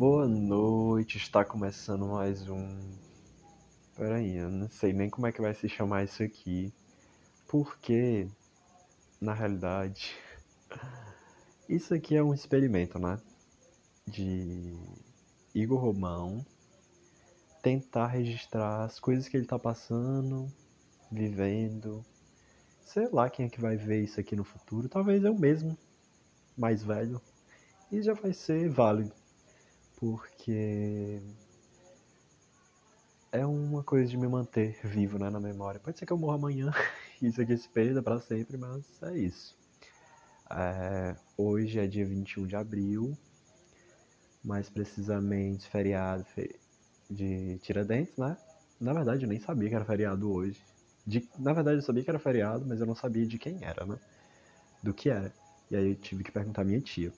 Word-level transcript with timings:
Boa 0.00 0.26
noite, 0.26 1.18
está 1.18 1.44
começando 1.44 2.06
mais 2.06 2.48
um. 2.48 2.80
Peraí, 3.94 4.34
eu 4.34 4.48
não 4.48 4.66
sei 4.66 4.94
nem 4.94 5.10
como 5.10 5.26
é 5.26 5.32
que 5.32 5.42
vai 5.42 5.52
se 5.52 5.68
chamar 5.68 6.04
isso 6.04 6.22
aqui. 6.22 6.72
Porque, 7.46 8.26
na 9.20 9.34
realidade, 9.34 10.16
isso 11.68 11.92
aqui 11.92 12.16
é 12.16 12.22
um 12.22 12.32
experimento, 12.32 12.98
né? 12.98 13.20
De 14.06 14.74
Igor 15.54 15.78
Romão 15.78 16.46
tentar 17.62 18.06
registrar 18.06 18.84
as 18.84 18.98
coisas 18.98 19.28
que 19.28 19.36
ele 19.36 19.44
tá 19.44 19.58
passando, 19.58 20.50
vivendo. 21.12 22.02
Sei 22.86 23.06
lá 23.12 23.28
quem 23.28 23.44
é 23.44 23.50
que 23.50 23.60
vai 23.60 23.76
ver 23.76 24.02
isso 24.02 24.18
aqui 24.18 24.34
no 24.34 24.44
futuro. 24.44 24.88
Talvez 24.88 25.22
eu 25.22 25.34
mesmo, 25.34 25.76
mais 26.56 26.82
velho. 26.82 27.20
E 27.92 28.00
já 28.00 28.14
vai 28.14 28.32
ser 28.32 28.66
válido 28.70 29.19
porque 30.00 31.20
é 33.30 33.44
uma 33.44 33.84
coisa 33.84 34.10
de 34.10 34.16
me 34.16 34.26
manter 34.26 34.80
vivo 34.82 35.18
né, 35.18 35.28
na 35.28 35.38
memória. 35.38 35.78
Pode 35.78 35.98
ser 35.98 36.06
que 36.06 36.12
eu 36.12 36.18
morra 36.18 36.36
amanhã 36.36 36.72
isso 37.20 37.40
aqui 37.40 37.56
se 37.56 37.68
perda 37.68 38.02
para 38.02 38.18
sempre, 38.18 38.56
mas 38.56 38.82
é 39.02 39.16
isso. 39.16 39.54
É, 40.50 41.14
hoje 41.36 41.78
é 41.78 41.86
dia 41.86 42.06
21 42.06 42.46
de 42.46 42.56
abril, 42.56 43.16
mais 44.42 44.70
precisamente 44.70 45.68
feriado 45.68 46.24
de 47.08 47.58
Tiradentes, 47.58 48.16
né? 48.16 48.36
Na 48.80 48.94
verdade, 48.94 49.24
eu 49.24 49.28
nem 49.28 49.38
sabia 49.38 49.68
que 49.68 49.74
era 49.74 49.84
feriado 49.84 50.32
hoje. 50.32 50.60
De, 51.06 51.28
na 51.38 51.52
verdade, 51.52 51.76
eu 51.76 51.82
sabia 51.82 52.02
que 52.02 52.10
era 52.10 52.18
feriado, 52.18 52.64
mas 52.66 52.80
eu 52.80 52.86
não 52.86 52.94
sabia 52.94 53.26
de 53.26 53.38
quem 53.38 53.62
era, 53.62 53.84
né? 53.84 53.98
Do 54.82 54.94
que 54.94 55.10
era. 55.10 55.32
E 55.70 55.76
aí 55.76 55.90
eu 55.90 55.94
tive 55.94 56.24
que 56.24 56.32
perguntar 56.32 56.62
à 56.62 56.64
minha 56.64 56.80
tia. 56.80 57.12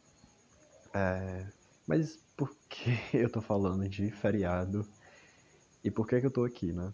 É, 0.93 1.47
mas 1.87 2.19
por 2.37 2.55
que 2.69 2.91
eu 3.13 3.31
tô 3.31 3.41
falando 3.41 3.89
de 3.89 4.11
feriado 4.11 4.87
e 5.85 5.91
por 5.91 6.07
que, 6.07 6.21
que 6.21 6.27
eu 6.27 6.31
tô 6.31 6.45
aqui, 6.45 6.73
né? 6.73 6.93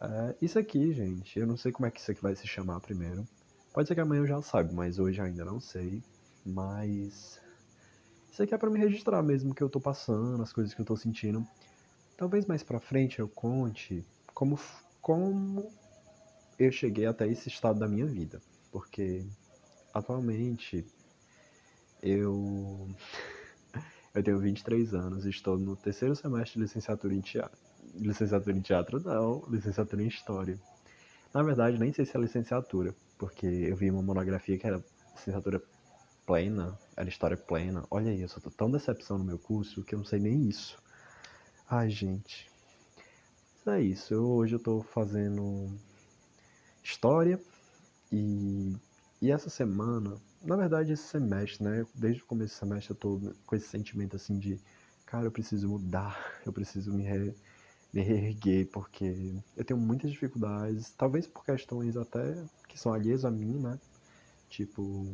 É, 0.00 0.34
isso 0.42 0.58
aqui, 0.58 0.92
gente, 0.92 1.38
eu 1.38 1.46
não 1.46 1.56
sei 1.56 1.72
como 1.72 1.86
é 1.86 1.90
que 1.90 2.00
isso 2.00 2.10
aqui 2.10 2.22
vai 2.22 2.34
se 2.34 2.46
chamar 2.46 2.80
primeiro. 2.80 3.26
Pode 3.72 3.88
ser 3.88 3.94
que 3.94 4.00
amanhã 4.00 4.20
eu 4.20 4.26
já 4.26 4.40
saiba, 4.42 4.72
mas 4.72 4.98
hoje 4.98 5.20
ainda 5.20 5.44
não 5.44 5.60
sei. 5.60 6.02
Mas 6.44 7.40
isso 8.30 8.42
aqui 8.42 8.54
é 8.54 8.58
para 8.58 8.70
me 8.70 8.78
registrar 8.78 9.22
mesmo 9.22 9.52
o 9.52 9.54
que 9.54 9.62
eu 9.62 9.68
tô 9.68 9.80
passando, 9.80 10.42
as 10.42 10.52
coisas 10.52 10.74
que 10.74 10.80
eu 10.80 10.84
tô 10.84 10.96
sentindo. 10.96 11.46
Talvez 12.16 12.46
mais 12.46 12.62
pra 12.62 12.78
frente 12.78 13.18
eu 13.18 13.28
conte 13.28 14.04
como, 14.34 14.58
como 15.00 15.72
eu 16.58 16.70
cheguei 16.70 17.06
até 17.06 17.26
esse 17.26 17.48
estado 17.48 17.78
da 17.78 17.88
minha 17.88 18.06
vida. 18.06 18.40
Porque 18.70 19.24
atualmente 19.92 20.84
eu 22.02 22.88
eu 24.14 24.22
tenho 24.22 24.38
23 24.38 24.94
anos 24.94 25.26
estou 25.26 25.58
no 25.58 25.74
terceiro 25.74 26.14
semestre 26.14 26.54
de 26.54 26.60
licenciatura 26.60 27.14
em 27.14 27.20
teatro. 27.20 27.58
Licenciatura 27.96 28.56
em 28.56 28.60
teatro 28.60 29.00
não, 29.00 29.44
licenciatura 29.48 30.02
em 30.02 30.06
história. 30.06 30.58
Na 31.32 31.42
verdade, 31.42 31.78
nem 31.78 31.92
sei 31.92 32.04
se 32.04 32.16
é 32.16 32.20
licenciatura, 32.20 32.94
porque 33.18 33.46
eu 33.46 33.76
vi 33.76 33.90
uma 33.90 34.02
monografia 34.02 34.56
que 34.56 34.66
era 34.66 34.82
licenciatura 35.14 35.60
plena, 36.24 36.78
era 36.96 37.08
história 37.08 37.36
plena. 37.36 37.84
Olha 37.90 38.12
aí, 38.12 38.22
eu 38.22 38.28
só 38.28 38.38
tô 38.38 38.50
tão 38.50 38.70
decepção 38.70 39.18
no 39.18 39.24
meu 39.24 39.38
curso 39.38 39.82
que 39.82 39.94
eu 39.94 39.98
não 39.98 40.06
sei 40.06 40.20
nem 40.20 40.48
isso. 40.48 40.80
Ai, 41.68 41.90
gente. 41.90 42.48
Mas 43.64 43.74
é 43.74 43.82
isso. 43.82 44.14
Eu, 44.14 44.24
hoje 44.30 44.54
eu 44.54 44.60
tô 44.60 44.80
fazendo 44.82 45.72
história 46.84 47.40
e, 48.12 48.76
e 49.20 49.30
essa 49.30 49.50
semana 49.50 50.16
na 50.44 50.56
verdade, 50.56 50.92
esse 50.92 51.02
semestre, 51.04 51.64
né? 51.64 51.86
Desde 51.94 52.22
o 52.22 52.26
começo 52.26 52.54
do 52.54 52.58
semestre 52.58 52.90
eu 52.92 52.96
tô 52.96 53.20
com 53.46 53.56
esse 53.56 53.68
sentimento 53.68 54.16
assim 54.16 54.38
de, 54.38 54.60
cara, 55.06 55.26
eu 55.26 55.32
preciso 55.32 55.68
mudar, 55.68 56.40
eu 56.44 56.52
preciso 56.52 56.92
me, 56.92 57.02
re, 57.02 57.34
me 57.92 58.02
reerguer, 58.02 58.68
porque 58.68 59.34
eu 59.56 59.64
tenho 59.64 59.80
muitas 59.80 60.10
dificuldades, 60.10 60.90
talvez 60.96 61.26
por 61.26 61.44
questões 61.44 61.96
até 61.96 62.36
que 62.68 62.78
são 62.78 62.92
alheias 62.92 63.24
a 63.24 63.30
mim, 63.30 63.58
né? 63.58 63.78
Tipo, 64.48 65.06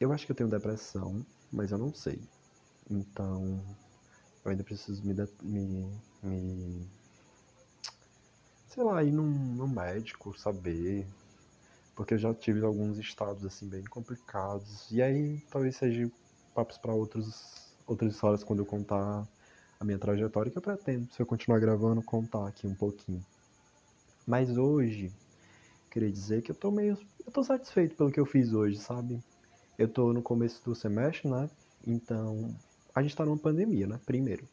eu 0.00 0.12
acho 0.12 0.26
que 0.26 0.32
eu 0.32 0.36
tenho 0.36 0.48
depressão, 0.48 1.24
mas 1.52 1.70
eu 1.70 1.78
não 1.78 1.92
sei. 1.92 2.20
Então, 2.90 3.60
eu 4.44 4.50
ainda 4.50 4.64
preciso 4.64 5.02
me, 5.04 5.14
me, 5.42 5.90
me 6.22 6.86
sei 8.68 8.82
lá, 8.82 9.02
ir 9.04 9.12
num, 9.12 9.30
num 9.30 9.68
médico, 9.68 10.36
saber 10.36 11.06
porque 11.94 12.14
eu 12.14 12.18
já 12.18 12.34
tive 12.34 12.64
alguns 12.64 12.98
estados 12.98 13.44
assim 13.44 13.68
bem 13.68 13.84
complicados. 13.84 14.90
E 14.90 15.02
aí 15.02 15.40
talvez 15.50 15.76
seja 15.76 16.10
papos 16.54 16.78
para 16.78 16.92
outros 16.92 17.72
outras 17.86 18.14
histórias 18.14 18.42
quando 18.42 18.60
eu 18.60 18.66
contar 18.66 19.28
a 19.78 19.84
minha 19.84 19.98
trajetória 19.98 20.50
que 20.50 20.56
eu 20.56 20.62
pretendo, 20.62 21.12
se 21.12 21.20
eu 21.20 21.26
continuar 21.26 21.58
gravando, 21.58 22.02
contar 22.02 22.46
aqui 22.48 22.66
um 22.66 22.74
pouquinho. 22.74 23.24
Mas 24.26 24.56
hoje, 24.56 25.12
queria 25.90 26.10
dizer 26.10 26.42
que 26.42 26.50
eu 26.50 26.54
tô 26.54 26.70
meio 26.70 26.96
eu 27.26 27.32
tô 27.32 27.42
satisfeito 27.42 27.96
pelo 27.96 28.10
que 28.10 28.20
eu 28.20 28.26
fiz 28.26 28.52
hoje, 28.52 28.78
sabe? 28.78 29.22
Eu 29.78 29.88
tô 29.88 30.12
no 30.12 30.22
começo 30.22 30.62
do 30.64 30.74
semestre, 30.74 31.28
né? 31.28 31.48
Então, 31.86 32.54
a 32.94 33.02
gente 33.02 33.16
tá 33.16 33.24
numa 33.24 33.36
pandemia, 33.36 33.86
né? 33.86 34.00
Primeiro. 34.06 34.46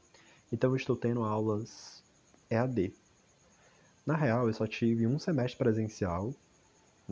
Então 0.51 0.71
eu 0.71 0.75
estou 0.75 0.95
tendo 0.95 1.23
aulas 1.23 2.03
EAD. 2.49 2.93
Na 4.05 4.15
real, 4.15 4.47
eu 4.47 4.53
só 4.53 4.65
tive 4.65 5.05
um 5.05 5.19
semestre 5.19 5.57
presencial 5.57 6.33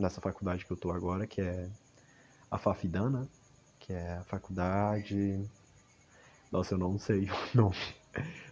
nessa 0.00 0.20
faculdade 0.20 0.64
que 0.64 0.72
eu 0.72 0.76
tô 0.76 0.90
agora, 0.90 1.26
que 1.26 1.40
é 1.40 1.68
a 2.50 2.58
Fafidana, 2.58 3.28
que 3.78 3.92
é 3.92 4.14
a 4.14 4.24
faculdade. 4.24 5.48
Nossa, 6.50 6.74
eu 6.74 6.78
não 6.78 6.98
sei 6.98 7.28
o 7.54 7.56
nome. 7.56 7.76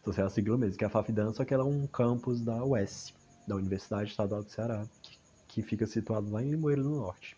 Só 0.04 0.12
sei 0.12 0.24
a 0.24 0.30
sigla 0.30 0.56
mesmo, 0.56 0.78
que 0.78 0.84
é 0.84 0.86
a 0.86 0.90
Fafidana, 0.90 1.32
só 1.32 1.44
que 1.44 1.52
ela 1.52 1.64
é 1.64 1.66
um 1.66 1.86
campus 1.86 2.40
da 2.40 2.64
UES, 2.64 3.12
da 3.46 3.56
Universidade 3.56 4.10
Estadual 4.10 4.42
do 4.42 4.50
Ceará, 4.50 4.86
que, 5.02 5.18
que 5.48 5.62
fica 5.62 5.86
situado 5.86 6.30
lá 6.30 6.42
em 6.42 6.50
Limoeiro 6.50 6.82
do 6.82 6.90
Norte. 6.90 7.36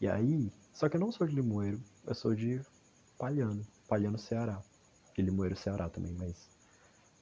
E 0.00 0.06
aí, 0.06 0.52
só 0.72 0.88
que 0.88 0.96
eu 0.96 1.00
não 1.00 1.10
sou 1.10 1.26
de 1.26 1.34
Limoeiro, 1.34 1.80
eu 2.06 2.14
sou 2.14 2.34
de 2.34 2.60
Palhano, 3.18 3.66
Palhano, 3.88 4.18
Ceará. 4.18 4.62
E 5.16 5.22
Limoeiro, 5.22 5.56
Ceará 5.56 5.88
também, 5.88 6.12
mas 6.12 6.48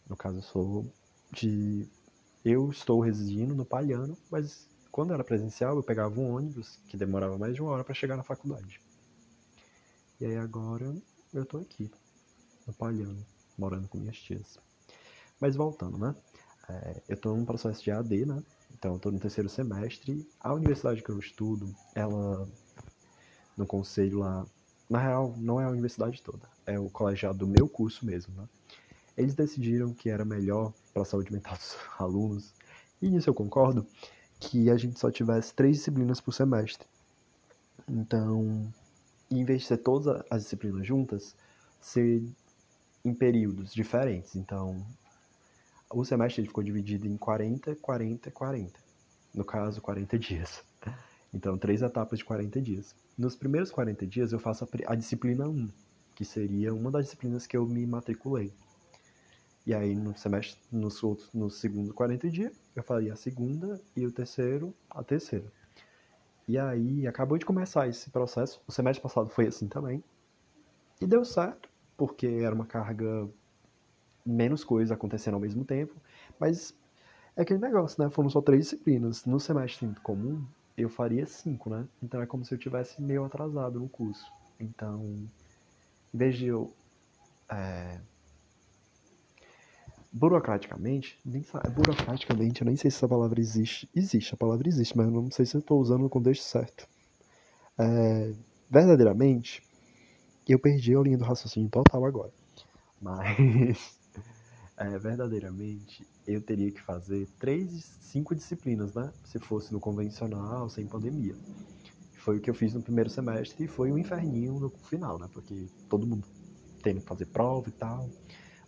no 0.09 0.16
caso 0.16 0.38
eu 0.38 0.43
sou 0.43 0.93
de. 1.33 1.88
Eu 2.44 2.69
estou 2.71 3.00
residindo 3.00 3.54
no 3.54 3.65
Palhano, 3.65 4.19
mas 4.31 4.69
quando 4.94 5.12
era 5.12 5.25
presencial, 5.25 5.75
eu 5.75 5.82
pegava 5.82 6.21
um 6.21 6.37
ônibus 6.37 6.78
que 6.87 6.97
demorava 6.97 7.37
mais 7.37 7.53
de 7.53 7.60
uma 7.60 7.72
hora 7.72 7.82
para 7.82 7.93
chegar 7.93 8.16
na 8.16 8.22
faculdade. 8.22 8.81
E 10.21 10.25
aí 10.25 10.37
agora 10.37 10.94
eu 11.32 11.44
tô 11.44 11.59
aqui, 11.59 11.91
no 12.65 12.72
Palhano, 12.72 13.27
morando 13.59 13.88
com 13.88 13.99
minhas 13.99 14.16
tias. 14.16 14.56
Mas 15.41 15.56
voltando, 15.56 15.99
né? 15.99 16.15
É, 16.69 17.03
eu 17.09 17.16
tô 17.16 17.34
num 17.34 17.44
processo 17.44 17.83
de 17.83 17.91
AD, 17.91 18.25
né? 18.25 18.41
Então 18.72 18.93
eu 18.93 19.00
tô 19.00 19.10
no 19.10 19.19
terceiro 19.19 19.49
semestre. 19.49 20.25
A 20.38 20.54
universidade 20.54 21.03
que 21.03 21.10
eu 21.10 21.19
estudo, 21.19 21.75
ela 21.93 22.49
no 23.56 23.66
conselho 23.66 24.21
lá, 24.21 24.47
na 24.88 25.00
real, 25.00 25.34
não 25.38 25.60
é 25.60 25.65
a 25.65 25.71
universidade 25.71 26.22
toda, 26.22 26.49
é 26.65 26.78
o 26.78 26.88
colegiado 26.88 27.38
do 27.38 27.49
meu 27.49 27.69
curso 27.69 28.06
mesmo, 28.06 28.33
né? 28.37 28.49
Eles 29.16 29.34
decidiram 29.34 29.93
que 29.93 30.09
era 30.09 30.25
melhor 30.25 30.72
para 30.93 31.03
a 31.03 31.04
saúde 31.04 31.33
mental 31.33 31.56
dos 31.56 31.77
alunos, 31.99 32.54
e 33.03 33.10
nisso 33.10 33.28
eu 33.28 33.34
concordo, 33.34 33.84
que 34.49 34.71
a 34.71 34.77
gente 34.77 34.99
só 34.99 35.10
tivesse 35.10 35.55
três 35.55 35.78
disciplinas 35.78 36.21
por 36.21 36.32
semestre. 36.32 36.87
Então, 37.88 38.72
em 39.31 39.44
vez 39.44 39.62
de 39.62 39.69
ser 39.69 39.78
todas 39.78 40.22
as 40.31 40.43
disciplinas 40.43 40.87
juntas, 40.87 41.34
ser 41.81 42.22
em 43.04 43.15
períodos 43.15 43.72
diferentes. 43.72 44.37
Então, 44.37 44.84
o 45.91 46.04
semestre 46.04 46.47
ficou 46.47 46.62
dividido 46.62 47.06
em 47.06 47.16
40, 47.16 47.77
40, 47.77 48.31
40. 48.31 48.81
No 49.34 49.44
caso, 49.44 49.81
40 49.81 50.19
dias. 50.19 50.62
Então, 51.33 51.59
três 51.59 51.83
etapas 51.83 52.21
de 52.21 52.25
40 52.25 52.60
dias. 52.60 52.94
Nos 53.19 53.34
primeiros 53.34 53.71
40 53.71 54.06
dias, 54.06 54.33
eu 54.33 54.38
faço 54.38 54.65
a, 54.65 54.93
a 54.93 54.94
disciplina 54.94 55.49
1, 55.49 55.69
que 56.15 56.25
seria 56.25 56.72
uma 56.72 56.91
das 56.91 57.07
disciplinas 57.07 57.47
que 57.47 57.57
eu 57.57 57.66
me 57.66 57.84
matriculei. 57.86 58.53
E 59.66 59.72
aí 59.72 59.95
no 59.95 60.16
semestre, 60.16 60.61
outros, 61.03 61.33
no 61.33 61.49
segundo 61.49 61.95
40 61.95 62.31
dias, 62.31 62.53
eu 62.77 62.83
faria 62.83 63.15
a 63.15 63.16
segunda 63.16 63.81
e 63.97 64.05
o 64.05 64.13
terceiro, 64.13 64.75
a 64.91 65.03
terceira. 65.03 65.51
E 66.47 66.59
aí 66.59 67.07
acabou 67.07 67.39
de 67.39 67.47
começar 67.47 67.89
esse 67.89 68.11
processo. 68.11 68.61
O 68.66 68.72
semestre 68.72 69.03
passado 69.03 69.31
foi 69.31 69.47
assim 69.47 69.66
também. 69.66 70.05
E 71.01 71.07
deu 71.07 71.25
certo, 71.25 71.69
porque 71.97 72.27
era 72.27 72.55
uma 72.55 72.66
carga 72.66 73.28
menos 74.25 74.63
coisas 74.63 74.93
acontecendo 74.93 75.34
ao 75.34 75.41
mesmo 75.41 75.65
tempo. 75.65 75.95
Mas 76.39 76.75
é 77.34 77.43
aquele 77.43 77.61
negócio, 77.61 78.03
né? 78.03 78.11
Foram 78.11 78.28
só 78.28 78.43
três 78.43 78.65
disciplinas. 78.65 79.25
No 79.25 79.41
semestre 79.41 79.89
comum, 80.03 80.45
eu 80.77 80.91
faria 80.91 81.25
cinco, 81.25 81.71
né? 81.71 81.87
Então 82.03 82.21
é 82.21 82.27
como 82.27 82.45
se 82.45 82.55
eu 82.55 82.59
tivesse 82.59 83.01
meio 83.01 83.25
atrasado 83.25 83.81
no 83.81 83.89
curso. 83.89 84.31
Então, 84.61 85.03
em 86.13 86.19
vez 86.19 86.37
de 86.37 86.47
eu 86.47 86.71
é, 87.49 88.01
burocraticamente, 90.15 91.21
nem 91.25 91.45
burocraticamente, 91.75 92.63
eu 92.63 92.66
nem 92.66 92.77
sei 92.77 92.91
se 92.91 92.99
essa 92.99 93.09
palavra 93.09 93.41
existe. 93.41 93.91
Existe, 93.95 94.34
a 94.34 94.39
palavra 94.39 94.69
existe, 94.69 94.97
mas 94.97 95.11
não 95.13 95.31
sei 95.31 95.47
se 95.47 95.57
eu 95.57 95.61
estou 95.61 95.81
usando 95.81 96.03
no 96.03 96.11
contexto 96.11 96.45
certo. 96.45 96.89
É, 97.78 98.34
verdadeiramente, 98.71 99.63
Eu 100.49 100.59
perdi 100.61 100.97
a 100.97 101.01
linha 101.01 101.19
do 101.19 101.25
raciocínio 101.25 101.71
total 101.71 102.05
agora. 102.07 102.33
Mas, 103.01 104.01
é, 104.78 104.99
verdadeiramente, 104.99 106.09
eu 106.27 106.43
teria 106.45 106.72
que 106.72 106.81
fazer 106.83 107.28
três, 107.39 107.97
cinco 108.01 108.34
disciplinas, 108.34 108.95
né? 108.95 109.13
Se 109.25 109.39
fosse 109.41 109.72
no 109.72 109.81
convencional, 109.81 110.69
sem 110.71 110.89
pandemia. 110.89 111.39
Foi 112.19 112.39
o 112.39 112.41
que 112.43 112.51
eu 112.51 112.55
fiz 112.55 112.75
no 112.75 112.83
primeiro 112.83 113.11
semestre 113.11 113.65
e 113.65 113.69
foi 113.69 113.93
um 113.93 113.99
inferninho 113.99 114.59
no 114.61 114.71
final, 114.84 115.19
né? 115.19 115.28
Porque 115.33 115.71
todo 115.89 116.07
mundo 116.07 116.28
tendo 116.83 117.01
que 117.03 117.09
fazer 117.09 117.27
prova 117.27 117.69
e 117.69 117.72
tal. 117.72 118.15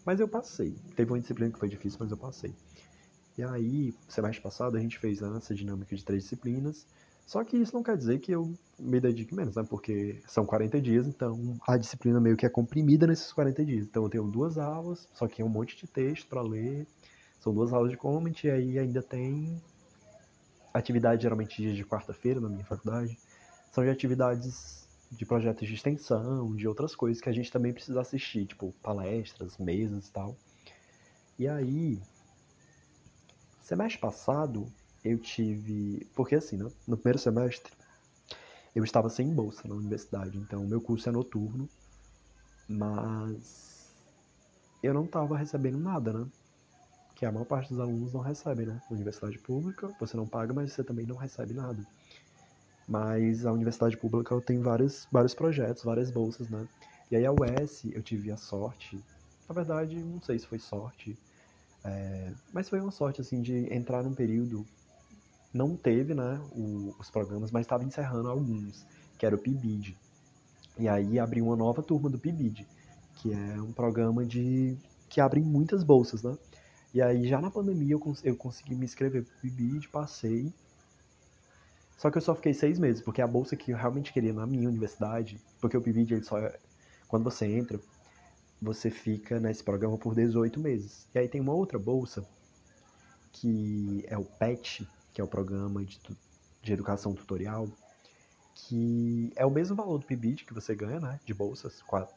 Mas 0.07 0.21
eu 0.21 0.29
passei. 0.29 0.73
Teve 0.95 1.11
uma 1.11 1.19
disciplina 1.19 1.53
que 1.53 1.59
foi 1.59 1.69
difícil, 1.69 1.99
mas 2.01 2.13
eu 2.13 2.17
passei. 2.17 2.55
E 3.37 3.43
aí, 3.43 3.93
semestre 4.09 4.41
passado, 4.41 4.77
a 4.77 4.81
gente 4.81 4.99
fez 5.01 5.21
essa 5.21 5.53
dinâmica 5.53 5.97
de 5.97 6.05
três 6.05 6.23
disciplinas. 6.23 6.87
Só 7.27 7.43
que 7.43 7.57
isso 7.57 7.75
não 7.75 7.83
quer 7.83 7.97
dizer 7.97 8.21
que 8.21 8.31
eu 8.31 8.55
me 8.79 9.01
dedique 9.01 9.35
menos, 9.35 9.57
né? 9.57 9.65
Porque 9.69 10.23
são 10.29 10.47
40 10.47 10.81
dias, 10.81 11.09
então 11.09 11.59
a 11.67 11.77
disciplina 11.77 12.21
meio 12.21 12.37
que 12.37 12.47
é 12.47 12.49
comprimida 12.49 13.05
nesses 13.05 13.33
40 13.33 13.65
dias. 13.65 13.85
Então 13.85 14.05
eu 14.05 14.09
tenho 14.09 14.29
duas 14.29 14.57
aulas, 14.59 15.09
só 15.13 15.27
que 15.27 15.43
é 15.43 15.45
um 15.45 15.49
monte 15.49 15.77
de 15.77 15.89
texto 15.89 16.29
para 16.29 16.41
ler. 16.41 16.87
São 17.41 17.53
duas 17.53 17.73
aulas 17.73 17.91
de 17.91 17.97
comment 17.97 18.35
e 18.45 18.49
aí 18.49 18.79
ainda 18.79 19.03
tem 19.03 19.61
atividade 20.73 21.23
geralmente 21.23 21.61
dias 21.61 21.75
de 21.75 21.85
quarta-feira 21.85 22.41
na 22.41 22.49
minha 22.49 22.65
faculdade. 22.65 23.19
São 23.73 23.83
de 23.83 23.91
atividades 23.91 24.86
de 25.11 25.25
projetos 25.25 25.69
de 25.69 25.75
extensão, 25.75 26.55
de 26.55 26.67
outras 26.67 26.95
coisas 26.95 27.23
que 27.23 27.29
a 27.29 27.33
gente 27.33 27.51
também 27.51 27.73
precisa 27.73 28.01
assistir, 28.01 28.47
tipo 28.47 28.73
palestras, 28.83 29.57
mesas 29.59 30.09
e 30.09 30.13
tal. 30.13 30.37
E 31.39 31.47
aí, 31.47 32.01
semestre 33.61 34.01
passado, 34.01 34.67
eu 35.05 35.19
tive. 35.19 36.07
Porque 36.15 36.35
assim, 36.35 36.57
né? 36.57 36.71
no 36.87 36.97
primeiro 36.97 37.19
semestre, 37.19 37.73
eu 38.75 38.85
estava 38.85 39.09
sem 39.09 39.33
bolsa 39.33 39.67
na 39.67 39.75
universidade, 39.75 40.39
então 40.39 40.67
meu 40.67 40.81
curso 40.81 41.09
é 41.09 41.13
noturno, 41.13 41.69
mas 42.69 43.95
eu 44.83 44.93
não 44.93 45.05
estava 45.05 45.37
recebendo 45.37 45.79
nada, 45.79 46.13
né? 46.13 46.27
Que 47.15 47.25
a 47.25 47.33
maior 47.33 47.47
parte 47.47 47.71
dos 47.71 47.81
alunos 47.81 48.13
não 48.13 48.21
recebe, 48.21 48.67
né? 48.67 48.81
Universidade 48.91 49.39
pública, 49.39 49.89
você 49.99 50.17
não 50.17 50.27
paga, 50.27 50.53
mas 50.53 50.73
você 50.73 50.85
também 50.85 51.07
não 51.07 51.17
recebe 51.17 51.55
nada. 51.55 51.83
Mas 52.87 53.45
a 53.47 53.53
universidade 53.53 53.97
pública 53.97 54.41
tem 54.43 54.61
vários, 54.61 55.09
vários 55.11 55.35
projetos, 55.35 55.83
várias 55.85 56.11
bolsas, 56.11 56.49
né? 56.49 56.69
E 57.11 57.17
aí 57.17 57.27
a 57.27 57.33
UES 57.33 57.85
eu 57.93 58.03
tive 58.03 58.31
a 58.31 58.37
sorte, 58.37 59.05
na 59.49 59.55
verdade, 59.55 59.97
não 60.03 60.21
sei 60.23 60.39
se 60.39 60.47
foi 60.47 60.59
sorte, 60.59 61.19
é, 61.85 62.35
mas 62.53 62.69
foi 62.69 62.81
uma 62.81 62.91
sorte, 62.91 63.21
assim, 63.21 63.43
de 63.43 63.73
entrar 63.73 64.03
num 64.03 64.15
período 64.15 64.67
não 65.53 65.77
teve, 65.77 66.15
né, 66.15 66.41
o, 66.53 66.95
os 66.99 67.11
programas, 67.11 67.51
mas 67.51 67.63
estava 67.63 67.85
encerrando 67.85 68.29
alguns, 68.29 68.87
que 69.19 69.25
era 69.27 69.35
o 69.35 69.39
PIBID. 69.39 69.99
E 70.79 70.89
aí 70.89 71.19
abriu 71.19 71.47
uma 71.47 71.57
nova 71.57 71.83
turma 71.83 72.11
do 72.11 72.19
PIBID, 72.19 72.69
que 73.15 73.33
é 73.33 73.61
um 73.63 73.73
programa 73.73 74.25
de 74.25 74.77
que 75.09 75.21
abre 75.21 75.41
muitas 75.41 75.83
bolsas, 75.85 76.23
né? 76.23 76.37
E 76.93 77.01
aí 77.03 77.27
já 77.29 77.41
na 77.41 77.51
pandemia 77.51 77.95
eu, 77.95 78.01
cons 78.01 78.23
eu 78.25 78.37
consegui 78.37 78.75
me 78.75 78.85
inscrever 78.85 79.25
pro 79.25 79.37
PIBID, 79.41 79.89
passei. 79.89 80.53
Só 81.97 82.11
que 82.11 82.19
eu 82.19 82.23
só 82.23 82.35
fiquei 82.35 82.53
seis 82.55 82.79
meses, 82.79 83.03
porque 83.03 83.23
a 83.23 83.27
bolsa 83.27 83.57
que 83.57 83.71
eu 83.73 83.77
realmente 83.77 84.13
queria 84.13 84.33
na 84.33 84.47
minha 84.47 84.69
universidade, 84.69 85.41
porque 85.61 85.77
o 85.77 85.83
PIBID 85.83 86.15
ele 86.15 86.25
só 86.25 86.39
é, 86.39 86.59
quando 87.09 87.25
você 87.25 87.47
entra, 87.47 87.81
você 88.61 88.91
fica 88.91 89.41
nesse 89.41 89.65
programa 89.65 89.99
por 89.99 90.15
18 90.15 90.61
meses. 90.61 91.09
E 91.15 91.19
aí 91.19 91.29
tem 91.29 91.41
uma 91.41 91.55
outra 91.55 91.79
bolsa 91.79 92.27
que 93.33 94.05
é 94.07 94.17
o 94.17 94.25
PET, 94.25 94.89
que 95.13 95.21
é 95.21 95.25
o 95.25 95.29
programa 95.29 95.85
de, 95.85 96.01
de 96.63 96.73
educação 96.73 97.15
tutorial, 97.15 97.69
que 98.55 99.33
é 99.37 99.45
o 99.47 99.51
mesmo 99.51 99.77
valor 99.77 99.99
do 99.99 100.07
PIBID 100.07 100.45
que 100.45 100.55
você 100.55 100.75
ganha, 100.75 101.01
né? 101.01 101.21
De 101.25 101.35
bolsas. 101.35 101.83
Quatro, 101.83 102.15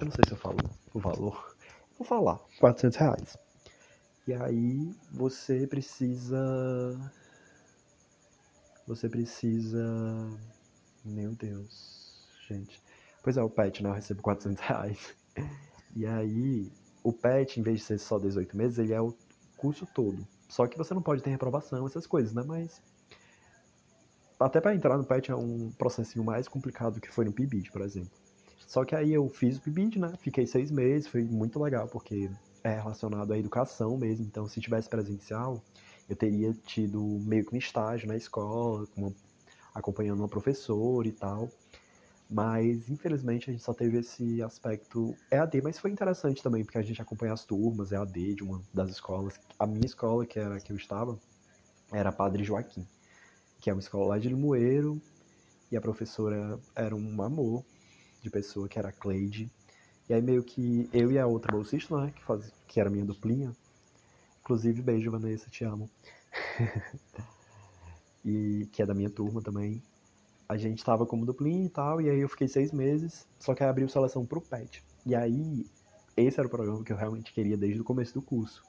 eu 0.00 0.04
não 0.06 0.12
sei 0.12 0.24
se 0.24 0.32
eu 0.32 0.36
falo 0.36 0.70
o 0.92 0.98
valor. 0.98 1.56
Vou 1.98 2.06
falar, 2.06 2.38
400 2.58 2.98
reais. 2.98 3.36
E 4.26 4.34
aí 4.34 4.94
você 5.12 5.66
precisa. 5.66 6.38
Você 8.90 9.08
precisa. 9.08 9.80
Meu 11.04 11.30
Deus, 11.36 12.26
gente. 12.48 12.82
Pois 13.22 13.36
é, 13.36 13.42
o 13.42 13.48
PET, 13.48 13.84
né? 13.84 13.88
Eu 13.88 13.94
recebo 13.94 14.20
400 14.20 14.60
reais. 14.66 15.14
E 15.94 16.04
aí, 16.04 16.72
o 17.00 17.12
PET, 17.12 17.60
em 17.60 17.62
vez 17.62 17.78
de 17.78 17.84
ser 17.84 17.98
só 17.98 18.18
18 18.18 18.56
meses, 18.56 18.80
ele 18.80 18.92
é 18.92 19.00
o 19.00 19.14
curso 19.56 19.86
todo. 19.94 20.26
Só 20.48 20.66
que 20.66 20.76
você 20.76 20.92
não 20.92 21.02
pode 21.02 21.22
ter 21.22 21.30
reprovação, 21.30 21.86
essas 21.86 22.04
coisas, 22.04 22.34
né? 22.34 22.42
Mas 22.44 22.82
até 24.40 24.60
para 24.60 24.74
entrar 24.74 24.98
no 24.98 25.04
PET 25.04 25.30
é 25.30 25.36
um 25.36 25.70
processinho 25.78 26.24
mais 26.24 26.48
complicado 26.48 27.00
que 27.00 27.12
foi 27.12 27.24
no 27.24 27.32
PIBID, 27.32 27.70
por 27.70 27.82
exemplo. 27.82 28.10
Só 28.66 28.84
que 28.84 28.96
aí 28.96 29.14
eu 29.14 29.28
fiz 29.28 29.58
o 29.58 29.62
PIBID, 29.62 30.00
né? 30.00 30.14
Fiquei 30.18 30.48
seis 30.48 30.68
meses, 30.72 31.06
foi 31.06 31.22
muito 31.22 31.62
legal, 31.62 31.86
porque 31.86 32.28
é 32.64 32.74
relacionado 32.74 33.32
à 33.32 33.38
educação 33.38 33.96
mesmo. 33.96 34.26
Então, 34.26 34.48
se 34.48 34.60
tivesse 34.60 34.88
presencial, 34.88 35.62
eu 36.10 36.16
teria 36.16 36.52
tido 36.66 37.00
meio 37.24 37.46
que 37.46 37.54
um 37.54 37.58
estágio 37.58 38.08
na 38.08 38.16
escola, 38.16 38.84
acompanhando 39.72 40.18
uma 40.18 40.28
professora 40.28 41.06
e 41.06 41.12
tal. 41.12 41.48
Mas, 42.28 42.88
infelizmente, 42.90 43.48
a 43.48 43.52
gente 43.52 43.62
só 43.62 43.72
teve 43.72 43.98
esse 43.98 44.42
aspecto 44.42 45.16
EAD, 45.30 45.62
mas 45.62 45.78
foi 45.78 45.90
interessante 45.90 46.42
também, 46.42 46.64
porque 46.64 46.78
a 46.78 46.82
gente 46.82 47.00
acompanha 47.00 47.32
as 47.32 47.44
turmas 47.44 47.92
EAD 47.92 48.34
de 48.34 48.42
uma 48.42 48.60
das 48.74 48.90
escolas. 48.90 49.34
A 49.58 49.66
minha 49.66 49.86
escola, 49.86 50.26
que 50.26 50.38
era 50.38 50.60
que 50.60 50.72
eu 50.72 50.76
estava, 50.76 51.16
era 51.92 52.10
Padre 52.10 52.42
Joaquim, 52.42 52.86
que 53.60 53.70
é 53.70 53.72
uma 53.72 53.80
escola 53.80 54.08
lá 54.08 54.18
de 54.18 54.28
Limoeiro, 54.28 55.00
e 55.70 55.76
a 55.76 55.80
professora 55.80 56.58
era 56.74 56.94
um 56.94 57.22
amor 57.22 57.64
de 58.20 58.30
pessoa, 58.30 58.68
que 58.68 58.78
era 58.78 58.88
a 58.88 58.92
Cleide. 58.92 59.50
E 60.08 60.14
aí 60.14 60.20
meio 60.20 60.42
que 60.42 60.88
eu 60.92 61.12
e 61.12 61.18
a 61.20 61.26
outra 61.26 61.52
bolsista, 61.52 62.00
né, 62.00 62.12
que, 62.14 62.24
faz, 62.24 62.52
que 62.66 62.80
era 62.80 62.90
minha 62.90 63.04
duplinha, 63.04 63.54
inclusive 64.50 64.82
beijo, 64.82 65.12
Vanessa, 65.12 65.48
te 65.48 65.62
amo. 65.62 65.88
e 68.24 68.68
que 68.72 68.82
é 68.82 68.86
da 68.86 68.92
minha 68.92 69.08
turma 69.08 69.40
também 69.40 69.80
a 70.48 70.56
gente 70.56 70.78
estava 70.78 71.06
como 71.06 71.24
duplinha 71.24 71.64
e 71.64 71.68
tal, 71.68 72.00
e 72.00 72.10
aí 72.10 72.18
eu 72.18 72.28
fiquei 72.28 72.48
seis 72.48 72.72
meses, 72.72 73.24
só 73.38 73.54
que 73.54 73.62
aí 73.62 73.70
abriu 73.70 73.88
seleção 73.88 74.26
pro 74.26 74.40
PET. 74.40 74.82
E 75.06 75.14
aí, 75.14 75.64
esse 76.16 76.40
era 76.40 76.48
o 76.48 76.50
programa 76.50 76.82
que 76.82 76.92
eu 76.92 76.96
realmente 76.96 77.32
queria 77.32 77.56
desde 77.56 77.80
o 77.80 77.84
começo 77.84 78.14
do 78.14 78.20
curso, 78.20 78.64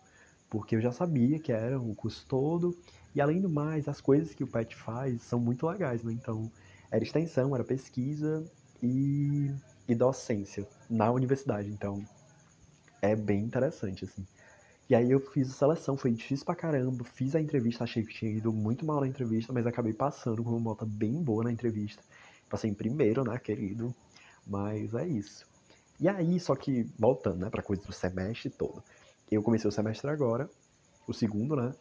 porque 0.47 0.75
eu 0.75 0.81
já 0.81 0.91
sabia 0.91 1.39
que 1.39 1.51
era 1.51 1.81
o 1.81 1.95
curso 1.95 2.23
todo, 2.27 2.77
e 3.15 3.19
além 3.19 3.41
do 3.41 3.49
mais, 3.49 3.87
as 3.87 3.99
coisas 3.99 4.35
que 4.35 4.43
o 4.43 4.47
PET 4.47 4.75
faz 4.75 5.23
são 5.23 5.39
muito 5.39 5.65
legais, 5.65 6.03
né? 6.03 6.13
Então, 6.13 6.51
era 6.91 7.03
extensão, 7.03 7.55
era 7.55 7.63
pesquisa 7.63 8.45
e, 8.83 9.51
e 9.87 9.95
docência 9.95 10.67
na 10.87 11.11
universidade, 11.11 11.67
então 11.71 12.05
é 13.01 13.15
bem 13.15 13.43
interessante, 13.43 14.05
assim. 14.05 14.23
E 14.91 14.95
aí 14.95 15.09
eu 15.09 15.21
fiz 15.21 15.49
a 15.49 15.53
seleção, 15.53 15.95
foi 15.95 16.11
difícil 16.11 16.45
pra 16.45 16.53
caramba, 16.53 17.05
fiz 17.05 17.33
a 17.33 17.39
entrevista, 17.39 17.85
achei 17.85 18.03
que 18.03 18.13
tinha 18.13 18.29
ido 18.29 18.51
muito 18.51 18.85
mal 18.85 18.99
na 18.99 19.07
entrevista, 19.07 19.53
mas 19.53 19.65
acabei 19.65 19.93
passando 19.93 20.43
com 20.43 20.49
uma 20.49 20.59
nota 20.59 20.85
bem 20.85 21.13
boa 21.23 21.45
na 21.45 21.49
entrevista. 21.49 22.03
Passei 22.49 22.69
em 22.69 22.73
primeiro, 22.73 23.23
né, 23.23 23.39
querido? 23.39 23.95
Mas 24.45 24.93
é 24.93 25.07
isso. 25.07 25.47
E 25.97 26.09
aí, 26.09 26.37
só 26.41 26.57
que 26.57 26.83
voltando, 26.99 27.37
né, 27.37 27.49
pra 27.49 27.63
coisa 27.63 27.81
do 27.81 27.93
semestre 27.93 28.49
todo. 28.49 28.83
Eu 29.31 29.41
comecei 29.41 29.69
o 29.69 29.71
semestre 29.71 30.09
agora, 30.09 30.49
o 31.07 31.13
segundo, 31.13 31.55
né, 31.55 31.73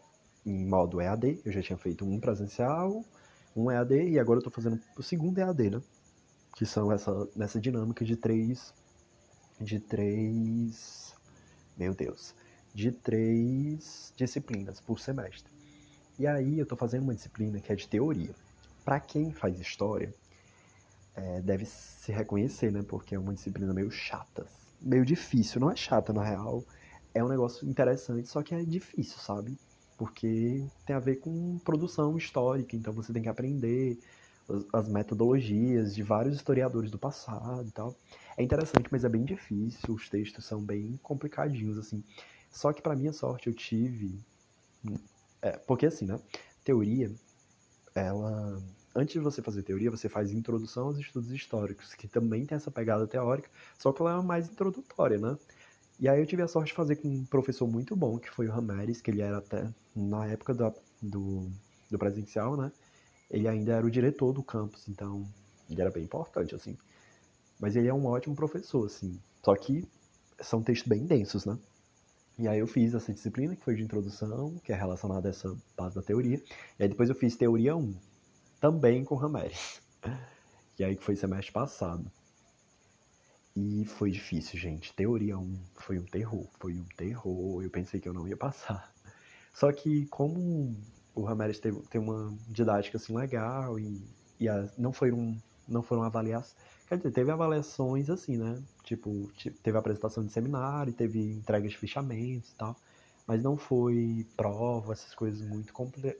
em 0.47 0.65
modo 0.65 1.01
EAD. 1.01 1.41
Eu 1.45 1.51
já 1.51 1.63
tinha 1.63 1.77
feito 1.77 2.05
um 2.05 2.21
presencial, 2.21 3.05
um 3.57 3.73
EAD, 3.73 4.09
e 4.09 4.21
agora 4.21 4.39
eu 4.39 4.45
tô 4.45 4.51
fazendo 4.51 4.81
o 4.97 5.03
segundo 5.03 5.37
EAD, 5.37 5.69
né? 5.69 5.83
Que 6.55 6.65
são 6.65 6.93
essa, 6.93 7.29
nessa 7.35 7.61
dinâmica 7.61 8.05
de 8.05 8.15
três. 8.15 8.73
De 9.61 9.81
três. 9.81 11.13
Meu 11.77 11.93
Deus 11.93 12.39
de 12.75 12.93
três 12.93 14.13
disciplinas 14.17 14.81
por 14.81 15.01
semestre. 15.01 15.53
E 16.19 16.27
aí 16.27 16.59
eu 16.59 16.65
estou 16.65 16.77
fazendo 16.77 17.05
uma 17.05 17.15
disciplina 17.15 17.61
que 17.61 17.73
é 17.73 17.75
de 17.75 17.89
teoria. 17.89 18.35
Para 18.85 19.01
quem 19.01 19.33
faz 19.33 19.59
história, 19.59 20.15
é, 21.15 21.41
deve 21.41 21.65
se 21.67 22.13
reconhecer, 22.13 22.71
né? 22.71 22.83
Porque 22.83 23.15
é 23.15 23.19
uma 23.19 23.35
disciplina 23.35 23.73
meio 23.73 23.91
chata, 23.91 24.47
meio 24.81 25.05
difícil. 25.05 25.61
Não 25.61 25.71
é 25.71 25.77
chata 25.77 26.13
na 26.13 26.25
real, 26.25 26.65
é 27.15 27.23
um 27.23 27.29
negócio 27.29 27.69
interessante, 27.69 28.29
só 28.29 28.43
que 28.43 28.55
é 28.55 28.63
difícil, 28.65 29.19
sabe? 29.19 29.59
Porque 29.97 30.65
tem 30.87 30.97
a 30.97 31.01
ver 31.01 31.17
com 31.17 31.59
produção 31.59 32.17
histórica, 32.17 32.77
então 32.77 32.93
você 32.93 33.13
tem 33.13 33.23
que 33.23 33.29
aprender 33.29 33.99
as 34.73 34.89
metodologias 34.89 35.95
de 35.95 36.03
vários 36.03 36.37
historiadores 36.37 36.91
do 36.91 36.99
passado 36.99 37.69
e 37.69 37.71
tal. 37.73 37.97
É 38.37 38.43
interessante, 38.43 38.89
mas 38.91 39.05
é 39.05 39.09
bem 39.09 39.25
difícil, 39.25 39.95
os 39.95 40.09
textos 40.09 40.45
são 40.45 40.61
bem 40.63 40.99
complicadinhos, 41.03 41.79
assim. 41.79 42.03
Só 42.51 42.73
que 42.73 42.83
para 42.83 42.97
minha 42.97 43.13
sorte 43.13 43.49
eu 43.49 43.55
tive. 43.55 44.19
É, 45.41 45.53
porque 45.53 45.87
assim, 45.87 46.07
né? 46.07 46.21
Teoria, 46.65 47.11
ela. 47.95 48.61
Antes 48.95 49.13
de 49.13 49.21
você 49.21 49.41
fazer 49.41 49.63
teoria, 49.63 49.91
você 49.91 50.09
faz 50.09 50.33
introdução 50.33 50.87
aos 50.87 50.99
estudos 50.99 51.31
históricos, 51.31 51.95
que 51.95 52.09
também 52.09 52.45
tem 52.45 52.57
essa 52.57 52.73
pegada 52.73 53.07
teórica, 53.07 53.49
só 53.79 53.93
que 53.93 54.03
ela 54.03 54.19
é 54.19 54.23
mais 54.23 54.49
introdutória, 54.49 55.17
né? 55.17 55.39
E 56.01 56.09
aí 56.09 56.19
eu 56.19 56.27
tive 56.27 56.43
a 56.43 56.49
sorte 56.49 56.69
de 56.69 56.75
fazer 56.75 56.97
com 56.97 57.09
um 57.09 57.25
professor 57.25 57.69
muito 57.69 57.95
bom, 57.95 58.19
que 58.19 58.31
foi 58.31 58.49
o 58.49 58.51
Rameres, 58.51 59.01
que 59.01 59.11
ele 59.11 59.21
era 59.21 59.39
até, 59.39 59.69
na 59.95 60.27
época 60.27 60.55
do, 60.55 60.75
do, 61.01 61.51
do 61.91 61.99
presencial, 61.99 62.57
né? 62.57 62.73
Ele 63.31 63.47
ainda 63.47 63.75
era 63.75 63.87
o 63.87 63.91
diretor 63.91 64.33
do 64.33 64.43
campus, 64.43 64.89
então 64.89 65.25
ele 65.69 65.81
era 65.81 65.91
bem 65.91 66.03
importante, 66.03 66.55
assim. 66.55 66.77
Mas 67.61 67.77
ele 67.77 67.87
é 67.87 67.95
um 67.95 68.07
ótimo 68.07 68.35
professor, 68.35 68.87
assim. 68.87 69.21
Só 69.45 69.55
que 69.55 69.87
são 70.41 70.63
textos 70.63 70.89
bem 70.89 71.05
densos, 71.07 71.45
né? 71.45 71.57
E 72.41 72.49
aí 72.49 72.59
eu 72.59 72.67
fiz 72.67 72.95
essa 72.95 73.13
disciplina, 73.13 73.55
que 73.55 73.63
foi 73.63 73.77
de 73.77 73.83
introdução, 73.83 74.57
que 74.65 74.73
é 74.73 74.75
relacionada 74.75 75.29
a 75.29 75.31
essa 75.31 75.55
base 75.77 75.95
da 75.95 76.01
teoria. 76.01 76.43
E 76.79 76.83
aí 76.83 76.89
depois 76.89 77.11
eu 77.11 77.15
fiz 77.15 77.37
teoria 77.37 77.77
1, 77.77 77.95
também 78.59 79.05
com 79.05 79.15
Rameres. 79.15 79.83
E 80.79 80.85
aí 80.85 80.97
que 80.97 81.05
foi 81.05 81.15
semestre 81.15 81.53
passado. 81.53 82.11
E 83.55 83.85
foi 83.85 84.11
difícil, 84.11 84.59
gente. 84.59 84.95
Teoria 84.95 85.39
1 85.39 85.61
foi 85.75 85.99
um 85.99 86.07
terror, 86.07 86.49
foi 86.59 86.73
um 86.73 86.87
terror. 86.97 87.63
Eu 87.63 87.69
pensei 87.69 88.01
que 88.01 88.09
eu 88.09 88.15
não 88.15 88.27
ia 88.27 88.35
passar. 88.35 88.91
Só 89.53 89.71
que 89.71 90.07
como 90.07 90.75
o 91.15 91.23
Rameres 91.23 91.61
tem 91.61 92.01
uma 92.01 92.35
didática 92.49 92.97
assim 92.97 93.15
legal 93.15 93.79
e, 93.79 94.03
e 94.39 94.49
a, 94.49 94.67
não, 94.79 94.91
foi 94.91 95.13
um, 95.13 95.39
não 95.69 95.83
foram 95.83 96.03
avaliações 96.03 96.57
Quer 96.91 96.97
dizer, 96.97 97.13
teve 97.13 97.31
avaliações 97.31 98.11
assim, 98.11 98.37
né? 98.37 98.61
Tipo, 98.91 99.31
teve 99.63 99.79
apresentação 99.79 100.27
de 100.27 100.33
seminário, 100.33 100.93
teve 100.93 101.21
entrega 101.21 101.69
de 101.69 101.79
fichamentos 101.79 102.51
e 102.51 102.55
tal. 102.57 102.75
Mas 103.25 103.41
não 103.41 103.57
foi 103.57 104.27
prova, 104.37 104.93
essas 104.93 105.15
coisas 105.15 105.41
muito 105.47 105.73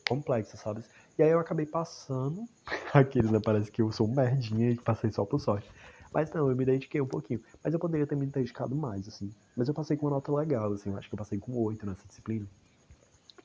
complexas, 0.09 0.61
sabe? 0.61 0.85
E 1.19 1.23
aí 1.25 1.31
eu 1.31 1.41
acabei 1.41 1.67
passando. 1.67 2.49
Aqueles, 2.95 3.29
né? 3.29 3.41
Parece 3.45 3.73
que 3.73 3.83
eu 3.83 3.91
sou 3.91 4.07
um 4.07 4.15
merdinha 4.15 4.71
e 4.71 4.77
passei 4.77 5.11
só 5.11 5.25
por 5.25 5.41
sorte. 5.41 5.69
Mas 6.15 6.31
não, 6.33 6.49
eu 6.49 6.55
me 6.55 6.65
dediquei 6.65 7.01
um 7.01 7.07
pouquinho. 7.09 7.43
Mas 7.65 7.75
eu 7.75 7.81
poderia 7.81 8.07
ter 8.07 8.15
me 8.15 8.27
dedicado 8.27 8.77
mais, 8.77 9.09
assim. 9.09 9.35
Mas 9.57 9.67
eu 9.67 9.75
passei 9.75 9.97
com 9.97 10.07
uma 10.07 10.13
nota 10.13 10.33
legal, 10.33 10.73
assim. 10.73 10.91
Eu 10.91 10.97
acho 10.97 11.09
que 11.09 11.15
eu 11.15 11.19
passei 11.19 11.41
com 11.41 11.53
8 11.61 11.85
nessa 11.85 12.07
disciplina. 12.07 12.47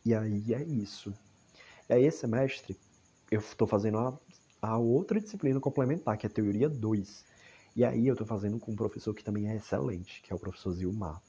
E 0.05 0.13
aí 0.13 0.53
é 0.53 0.62
isso. 0.63 1.12
E 1.89 1.94
aí 1.94 2.05
esse 2.05 2.20
semestre 2.20 2.77
eu 3.32 3.41
tô 3.58 3.65
fazendo 3.65 3.98
a 3.98 4.13
a 4.62 4.77
outra 4.79 5.22
disciplina 5.22 5.60
complementar, 5.60 6.17
que 6.17 6.25
é 6.25 6.29
Teoria 6.29 6.67
2. 6.67 7.24
E 7.75 7.84
aí 7.84 8.08
eu 8.08 8.13
estou 8.13 8.25
fazendo 8.25 8.58
com 8.58 8.72
um 8.72 8.75
professor 8.75 9.13
que 9.13 9.24
também 9.24 9.50
é 9.50 9.55
excelente, 9.55 10.22
que 10.22 10.32
é 10.32 10.36
o 10.36 10.39
professor 10.39 10.72
Zilmar. 10.72 11.22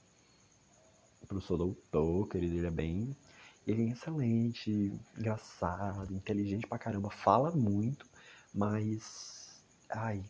O 1.20 1.26
professor 1.26 1.56
doutor, 1.56 2.28
querido, 2.28 2.56
ele 2.56 2.66
é 2.66 2.70
bem... 2.70 3.16
Ele 3.66 3.88
é 3.88 3.92
excelente, 3.92 4.92
engraçado, 5.18 6.14
inteligente 6.14 6.68
pra 6.68 6.78
caramba, 6.78 7.10
fala 7.10 7.50
muito, 7.50 8.06
mas... 8.54 9.60
Ai, 9.90 10.24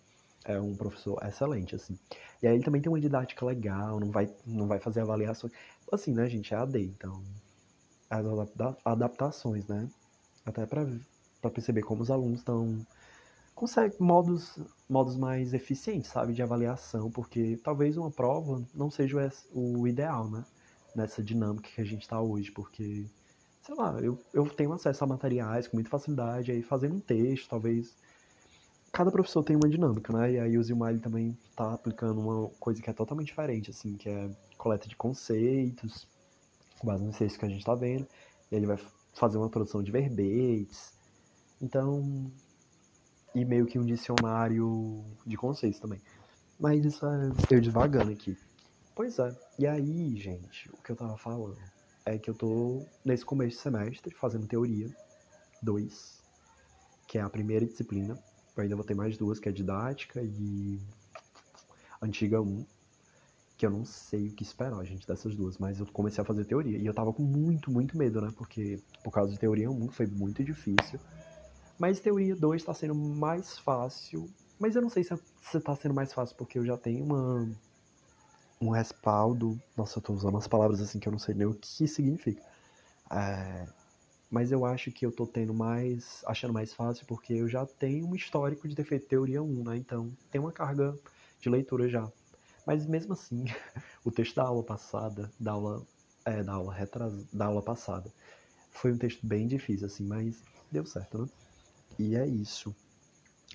é 0.46 0.58
um 0.58 0.74
professor 0.74 1.22
excelente, 1.22 1.74
assim. 1.74 1.98
E 2.42 2.46
aí 2.46 2.54
ele 2.54 2.64
também 2.64 2.80
tem 2.80 2.90
uma 2.90 2.98
didática 2.98 3.44
legal, 3.44 4.00
não 4.00 4.10
vai, 4.10 4.34
não 4.46 4.66
vai 4.66 4.80
fazer 4.80 5.00
avaliações. 5.02 5.52
Assim, 5.92 6.14
né, 6.14 6.26
gente, 6.30 6.54
é 6.54 6.56
AD, 6.56 6.82
então... 6.82 7.22
As 8.08 8.24
adaptações, 8.84 9.66
né? 9.66 9.86
Até 10.44 10.64
para 10.64 10.86
perceber 11.50 11.82
como 11.82 12.02
os 12.02 12.10
alunos 12.10 12.38
estão 12.38 12.86
consegue 13.56 13.96
modos, 13.98 14.58
modos 14.86 15.16
mais 15.16 15.54
eficientes, 15.54 16.10
sabe, 16.10 16.34
de 16.34 16.42
avaliação, 16.42 17.10
porque 17.10 17.58
talvez 17.64 17.96
uma 17.96 18.10
prova 18.10 18.62
não 18.74 18.90
seja 18.90 19.32
o 19.50 19.88
ideal, 19.88 20.30
né, 20.30 20.44
nessa 20.94 21.22
dinâmica 21.22 21.70
que 21.74 21.80
a 21.80 21.84
gente 21.84 22.02
está 22.02 22.20
hoje, 22.20 22.52
porque, 22.52 23.06
sei 23.62 23.74
lá, 23.74 23.98
eu, 24.00 24.18
eu 24.34 24.46
tenho 24.50 24.72
acesso 24.74 25.02
a 25.02 25.06
materiais 25.06 25.66
com 25.66 25.78
muita 25.78 25.88
facilidade, 25.88 26.52
aí 26.52 26.62
fazendo 26.62 26.96
um 26.96 27.00
texto, 27.00 27.48
talvez, 27.48 27.96
cada 28.92 29.10
professor 29.10 29.42
tem 29.42 29.56
uma 29.56 29.70
dinâmica, 29.70 30.12
né, 30.12 30.32
e 30.32 30.38
aí 30.38 30.58
o 30.58 30.62
Zilmar 30.62 30.96
também 31.00 31.36
está 31.50 31.72
aplicando 31.72 32.20
uma 32.20 32.50
coisa 32.60 32.82
que 32.82 32.90
é 32.90 32.92
totalmente 32.92 33.28
diferente, 33.28 33.70
assim, 33.70 33.96
que 33.96 34.10
é 34.10 34.30
coleta 34.58 34.86
de 34.86 34.96
conceitos, 34.96 36.06
com 36.78 36.86
base 36.86 37.02
nos 37.02 37.16
textos 37.16 37.38
que 37.38 37.46
a 37.46 37.48
gente 37.48 37.60
está 37.60 37.74
vendo, 37.74 38.06
ele 38.52 38.66
vai 38.66 38.78
fazer 39.14 39.38
uma 39.38 39.48
produção 39.48 39.82
de 39.82 39.90
verbetes, 39.90 40.92
então 41.58 42.30
e 43.36 43.44
meio 43.44 43.66
que 43.66 43.78
um 43.78 43.84
dicionário 43.84 45.04
de 45.26 45.36
conceitos 45.36 45.78
também. 45.78 46.00
Mas 46.58 46.82
isso 46.86 47.04
é 47.06 47.30
eu 47.50 47.60
devagando 47.60 48.10
aqui. 48.10 48.36
Pois 48.94 49.18
é. 49.18 49.36
E 49.58 49.66
aí, 49.66 50.16
gente, 50.16 50.70
o 50.72 50.82
que 50.82 50.90
eu 50.90 50.96
tava 50.96 51.18
falando 51.18 51.58
é 52.06 52.18
que 52.18 52.30
eu 52.30 52.34
tô 52.34 52.86
nesse 53.04 53.26
começo 53.26 53.56
de 53.56 53.62
semestre 53.62 54.14
fazendo 54.14 54.46
teoria 54.46 54.88
2, 55.62 56.22
que 57.06 57.18
é 57.18 57.20
a 57.20 57.28
primeira 57.28 57.66
disciplina. 57.66 58.18
Eu 58.56 58.62
ainda 58.62 58.74
vou 58.74 58.84
ter 58.84 58.94
mais 58.94 59.18
duas, 59.18 59.38
que 59.38 59.50
é 59.50 59.52
didática 59.52 60.22
e 60.22 60.80
antiga 62.00 62.40
1, 62.40 62.64
que 63.58 63.66
eu 63.66 63.70
não 63.70 63.84
sei 63.84 64.28
o 64.28 64.32
que 64.32 64.42
esperar, 64.42 64.82
gente, 64.86 65.06
dessas 65.06 65.34
duas, 65.34 65.58
mas 65.58 65.78
eu 65.78 65.86
comecei 65.92 66.22
a 66.22 66.24
fazer 66.24 66.46
teoria 66.46 66.78
e 66.78 66.86
eu 66.86 66.94
tava 66.94 67.12
com 67.12 67.22
muito, 67.22 67.70
muito 67.70 67.98
medo, 67.98 68.22
né? 68.22 68.32
Porque 68.34 68.80
por 69.04 69.10
causa 69.10 69.30
de 69.30 69.38
teoria 69.38 69.70
1 69.70 69.88
foi 69.88 70.06
muito 70.06 70.42
difícil. 70.42 70.98
Mas 71.78 72.00
teoria 72.00 72.34
2 72.34 72.62
está 72.62 72.72
sendo 72.72 72.94
mais 72.94 73.58
fácil. 73.58 74.28
Mas 74.58 74.74
eu 74.74 74.82
não 74.82 74.88
sei 74.88 75.04
se 75.04 75.14
está 75.54 75.74
sendo 75.76 75.94
mais 75.94 76.12
fácil 76.12 76.36
porque 76.36 76.58
eu 76.58 76.64
já 76.64 76.76
tenho 76.76 77.04
uma, 77.04 77.48
um 78.60 78.70
respaldo. 78.70 79.60
Nossa, 79.76 79.98
eu 79.98 80.00
estou 80.00 80.16
usando 80.16 80.34
umas 80.34 80.48
palavras 80.48 80.80
assim 80.80 80.98
que 80.98 81.08
eu 81.08 81.12
não 81.12 81.18
sei 81.18 81.34
nem 81.34 81.46
o 81.46 81.54
que 81.54 81.86
significa. 81.86 82.42
É, 83.10 83.68
mas 84.30 84.50
eu 84.50 84.64
acho 84.64 84.90
que 84.90 85.04
eu 85.04 85.10
estou 85.10 85.26
tendo 85.26 85.54
mais. 85.54 86.22
achando 86.26 86.52
mais 86.54 86.72
fácil 86.72 87.06
porque 87.06 87.34
eu 87.34 87.48
já 87.48 87.66
tenho 87.66 88.06
um 88.06 88.14
histórico 88.14 88.66
de 88.68 88.74
ter 88.74 88.84
feito 88.84 89.06
teoria 89.06 89.42
1, 89.42 89.64
né? 89.64 89.76
Então 89.76 90.10
tem 90.30 90.40
uma 90.40 90.52
carga 90.52 90.98
de 91.40 91.48
leitura 91.48 91.88
já. 91.88 92.10
Mas 92.66 92.86
mesmo 92.86 93.12
assim, 93.12 93.44
o 94.04 94.10
texto 94.10 94.36
da 94.36 94.44
aula 94.44 94.62
passada, 94.62 95.30
da 95.38 95.52
aula. 95.52 95.86
É, 96.24 96.42
da 96.42 96.54
aula 96.54 96.74
retras, 96.74 97.24
da 97.32 97.46
aula 97.46 97.62
passada, 97.62 98.12
foi 98.72 98.92
um 98.92 98.98
texto 98.98 99.24
bem 99.24 99.46
difícil, 99.46 99.86
assim, 99.86 100.04
mas 100.04 100.42
deu 100.72 100.84
certo, 100.84 101.18
né? 101.18 101.28
E 101.98 102.14
é 102.14 102.26
isso. 102.26 102.74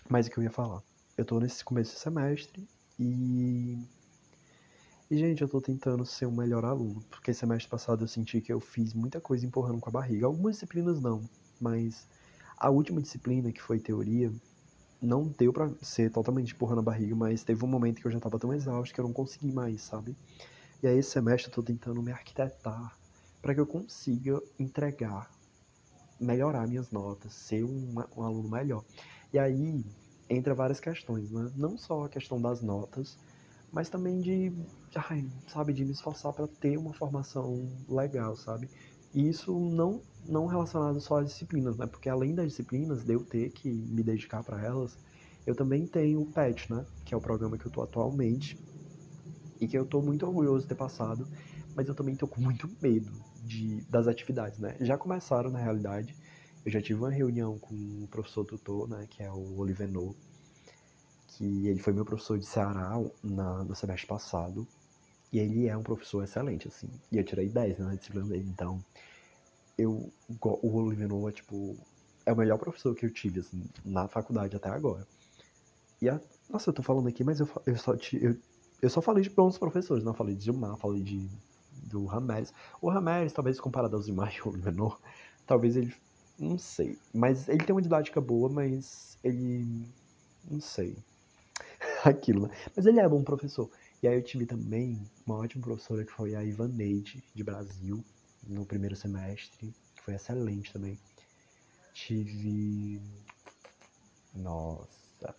Mas 0.10 0.28
o 0.28 0.32
que 0.32 0.38
eu 0.38 0.44
ia 0.44 0.52
falar? 0.52 0.82
Eu 1.18 1.26
tô 1.26 1.40
nesse 1.40 1.64
começo 1.64 1.94
de 1.94 2.00
semestre 2.00 2.68
e. 3.00 3.78
E, 5.10 5.18
gente, 5.18 5.42
eu 5.42 5.48
tô 5.50 5.60
tentando 5.60 6.06
ser 6.06 6.26
um 6.26 6.32
melhor 6.32 6.64
aluno. 6.64 7.04
Porque 7.10 7.34
semestre 7.34 7.70
passado 7.70 8.04
eu 8.04 8.08
senti 8.08 8.40
que 8.40 8.52
eu 8.52 8.60
fiz 8.60 8.94
muita 8.94 9.20
coisa 9.20 9.46
empurrando 9.46 9.80
com 9.80 9.90
a 9.90 9.94
barriga. 9.94 10.26
Algumas 10.26 10.56
disciplinas 10.56 11.02
não, 11.02 11.30
mas 11.60 12.08
a 12.58 12.70
última 12.70 13.02
disciplina, 13.02 13.52
que 13.52 13.62
foi 13.62 13.80
teoria, 13.80 14.32
não 15.02 15.28
deu 15.28 15.52
para 15.52 15.70
ser 15.82 16.12
totalmente 16.12 16.54
empurrando 16.54 16.80
a 16.80 16.84
barriga, 16.84 17.16
mas 17.16 17.44
teve 17.44 17.66
um 17.66 17.68
momento 17.68 18.00
que 18.00 18.08
eu 18.08 18.12
já 18.12 18.20
tava 18.20 18.40
tão 18.40 18.54
exausto 18.54 18.94
que 18.94 19.02
eu 19.02 19.06
não 19.06 19.14
consegui 19.14 19.52
mais, 19.52 19.82
sabe? 19.82 20.16
E 20.82 20.88
aí 20.88 20.98
esse 20.98 21.12
semestre 21.12 21.50
eu 21.50 21.56
tô 21.56 21.64
tentando 21.64 22.02
me 22.02 22.12
arquitetar 22.12 22.98
para 23.42 23.54
que 23.54 23.60
eu 23.60 23.68
consiga 23.68 24.42
entregar 24.60 25.30
melhorar 26.22 26.68
minhas 26.68 26.92
notas, 26.92 27.34
ser 27.34 27.64
um, 27.64 27.96
um 28.16 28.24
aluno 28.24 28.50
melhor. 28.50 28.86
E 29.34 29.40
aí 29.40 29.84
entra 30.30 30.54
várias 30.56 30.80
questões, 30.80 31.32
né? 31.32 31.52
Não 31.56 31.78
só 31.78 32.06
a 32.06 32.10
questão 32.10 32.42
das 32.42 32.62
notas, 32.62 33.18
mas 33.72 33.90
também 33.90 34.22
de, 34.22 34.54
ai, 34.96 35.30
sabe, 35.48 35.74
de 35.74 35.86
me 35.86 35.92
esforçar 35.92 36.34
para 36.34 36.48
ter 36.48 36.78
uma 36.78 36.94
formação 36.94 37.70
legal, 37.88 38.36
sabe? 38.36 38.70
E 39.14 39.28
isso 39.28 39.58
não 39.60 40.02
não 40.24 40.46
relacionado 40.46 41.02
só 41.02 41.20
às 41.20 41.28
disciplinas, 41.30 41.78
né? 41.78 41.88
Porque 41.88 42.08
além 42.08 42.36
das 42.36 42.48
disciplinas, 42.50 43.04
de 43.04 43.14
eu 43.14 43.26
ter 43.26 43.50
que 43.52 43.70
me 43.72 44.04
dedicar 44.04 44.44
para 44.44 44.64
elas, 44.64 45.00
eu 45.48 45.56
também 45.56 45.88
tenho 45.88 46.22
o 46.22 46.32
PET, 46.32 46.72
né? 46.72 46.86
Que 47.04 47.14
é 47.16 47.18
o 47.18 47.22
programa 47.22 47.58
que 47.58 47.66
eu 47.66 47.72
tô 47.72 47.82
atualmente 47.82 48.56
e 49.60 49.68
que 49.68 49.78
eu 49.78 49.86
tô 49.86 50.02
muito 50.02 50.26
orgulhoso 50.26 50.64
de 50.64 50.70
ter 50.70 50.76
passado, 50.76 51.28
mas 51.76 51.88
eu 51.88 51.96
também 51.96 52.16
tô 52.16 52.28
com 52.28 52.42
muito 52.42 52.70
medo 52.82 53.12
de, 53.42 53.82
das 53.90 54.08
atividades, 54.08 54.60
né? 54.60 54.76
Já 54.80 54.98
começaram, 54.98 55.50
na 55.50 55.60
realidade. 55.60 56.16
Eu 56.66 56.72
já 56.72 56.82
tive 56.82 57.00
uma 57.00 57.10
reunião 57.10 57.58
com 57.58 57.74
o 57.74 58.08
professor 58.10 58.46
tutor, 58.46 58.88
né, 58.88 59.08
que 59.10 59.24
é 59.24 59.32
o 59.32 59.58
Olivenor, 59.58 60.14
que 61.28 61.68
ele 61.68 61.80
foi 61.80 61.92
meu 61.92 62.06
professor 62.06 62.38
de 62.38 62.46
Ceará 62.46 62.94
na, 63.24 63.64
no 63.64 63.76
semestre 63.76 64.08
passado, 64.08 64.68
e 65.34 65.40
ele 65.40 65.68
é 65.68 65.76
um 65.76 65.82
professor 65.82 66.24
excelente, 66.24 66.68
assim, 66.68 66.88
e 67.12 67.18
eu 67.18 67.24
tirei 67.24 67.50
10 67.50 67.80
né, 67.80 67.86
na 67.86 67.96
disciplina 67.96 68.28
dele, 68.28 68.48
então, 68.48 68.84
eu, 69.76 70.12
o 70.40 70.78
Olivenor 70.78 71.30
é, 71.30 71.32
tipo, 71.32 71.76
é 72.28 72.32
o 72.32 72.38
melhor 72.38 72.60
professor 72.60 72.94
que 72.94 73.08
eu 73.08 73.10
tive, 73.12 73.40
assim, 73.40 73.64
na 73.84 74.08
faculdade 74.08 74.56
até 74.56 74.70
agora. 74.70 75.08
E, 76.00 76.10
a, 76.10 76.22
nossa, 76.48 76.70
eu 76.70 76.74
tô 76.74 76.84
falando 76.84 77.08
aqui, 77.08 77.24
mas 77.24 77.40
eu, 77.40 77.50
eu, 77.66 77.78
só, 77.78 77.96
eu, 78.14 78.38
eu 78.82 78.90
só 78.90 79.02
falei 79.02 79.24
de 79.24 79.32
bons 79.32 79.58
professores, 79.58 80.04
não 80.04 80.14
falei 80.14 80.36
de 80.36 80.46
Gilmar, 80.46 80.78
falei 80.78 81.02
de 81.02 81.28
do 81.72 82.06
Rameres. 82.06 82.54
O 82.82 82.90
Rameres, 82.90 83.34
talvez 83.34 83.60
comparado 83.60 83.96
aos 83.96 84.06
demais, 84.06 84.40
o 84.46 84.52
menor, 84.52 85.00
talvez 85.46 85.76
ele. 85.76 85.94
Não 86.40 86.58
sei. 86.58 86.98
Mas 87.14 87.48
ele 87.48 87.64
tem 87.64 87.76
uma 87.76 87.82
didática 87.82 88.20
boa, 88.20 88.50
mas 88.50 89.18
ele. 89.24 89.86
Não 90.50 90.60
sei. 90.60 90.98
Aquilo, 92.04 92.48
né? 92.48 92.56
Mas 92.76 92.86
ele 92.86 93.00
é 93.00 93.08
bom 93.08 93.24
professor. 93.24 93.70
E 94.02 94.08
aí 94.08 94.16
eu 94.16 94.24
tive 94.24 94.46
também 94.46 95.00
uma 95.26 95.38
ótima 95.38 95.64
professora 95.64 96.04
que 96.04 96.12
foi 96.12 96.36
a 96.36 96.44
Ivaneide, 96.44 97.24
de 97.36 97.44
Brasil, 97.44 98.04
no 98.48 98.66
primeiro 98.66 98.96
semestre, 98.96 99.74
que 99.96 100.02
foi 100.02 100.16
excelente 100.16 100.74
também. 100.74 100.98
Tive. 101.94 103.00
Nossa. 104.34 105.36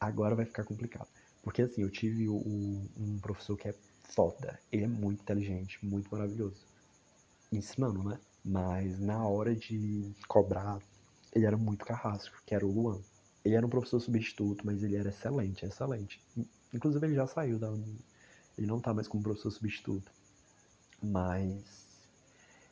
Agora 0.00 0.34
vai 0.34 0.46
ficar 0.46 0.64
complicado. 0.64 1.08
Porque 1.42 1.62
assim, 1.62 1.82
eu 1.82 1.90
tive 1.90 2.28
o, 2.28 2.36
um 2.96 3.18
professor 3.20 3.56
que 3.56 3.68
é 3.68 3.74
foda. 4.08 4.58
Ele 4.72 4.84
é 4.84 4.88
muito 4.88 5.22
inteligente, 5.22 5.78
muito 5.84 6.10
maravilhoso. 6.10 6.66
Ensinando, 7.52 8.02
né? 8.02 8.18
Mas 8.44 8.98
na 9.00 9.26
hora 9.26 9.54
de 9.54 10.12
cobrar, 10.28 10.80
ele 11.34 11.46
era 11.46 11.56
muito 11.56 11.84
carrasco, 11.84 12.42
que 12.46 12.54
era 12.54 12.66
o 12.66 12.72
Luan. 12.72 13.00
Ele 13.44 13.54
era 13.54 13.66
um 13.66 13.70
professor 13.70 14.00
substituto, 14.00 14.66
mas 14.66 14.82
ele 14.82 14.96
era 14.96 15.10
excelente, 15.10 15.64
excelente. 15.66 16.22
Inclusive 16.74 17.06
ele 17.06 17.14
já 17.14 17.26
saiu 17.26 17.58
da 17.58 17.68
ele 18.58 18.66
não 18.66 18.80
tá 18.80 18.92
mais 18.94 19.08
como 19.08 19.22
professor 19.22 19.50
substituto. 19.50 20.10
Mas 21.02 21.64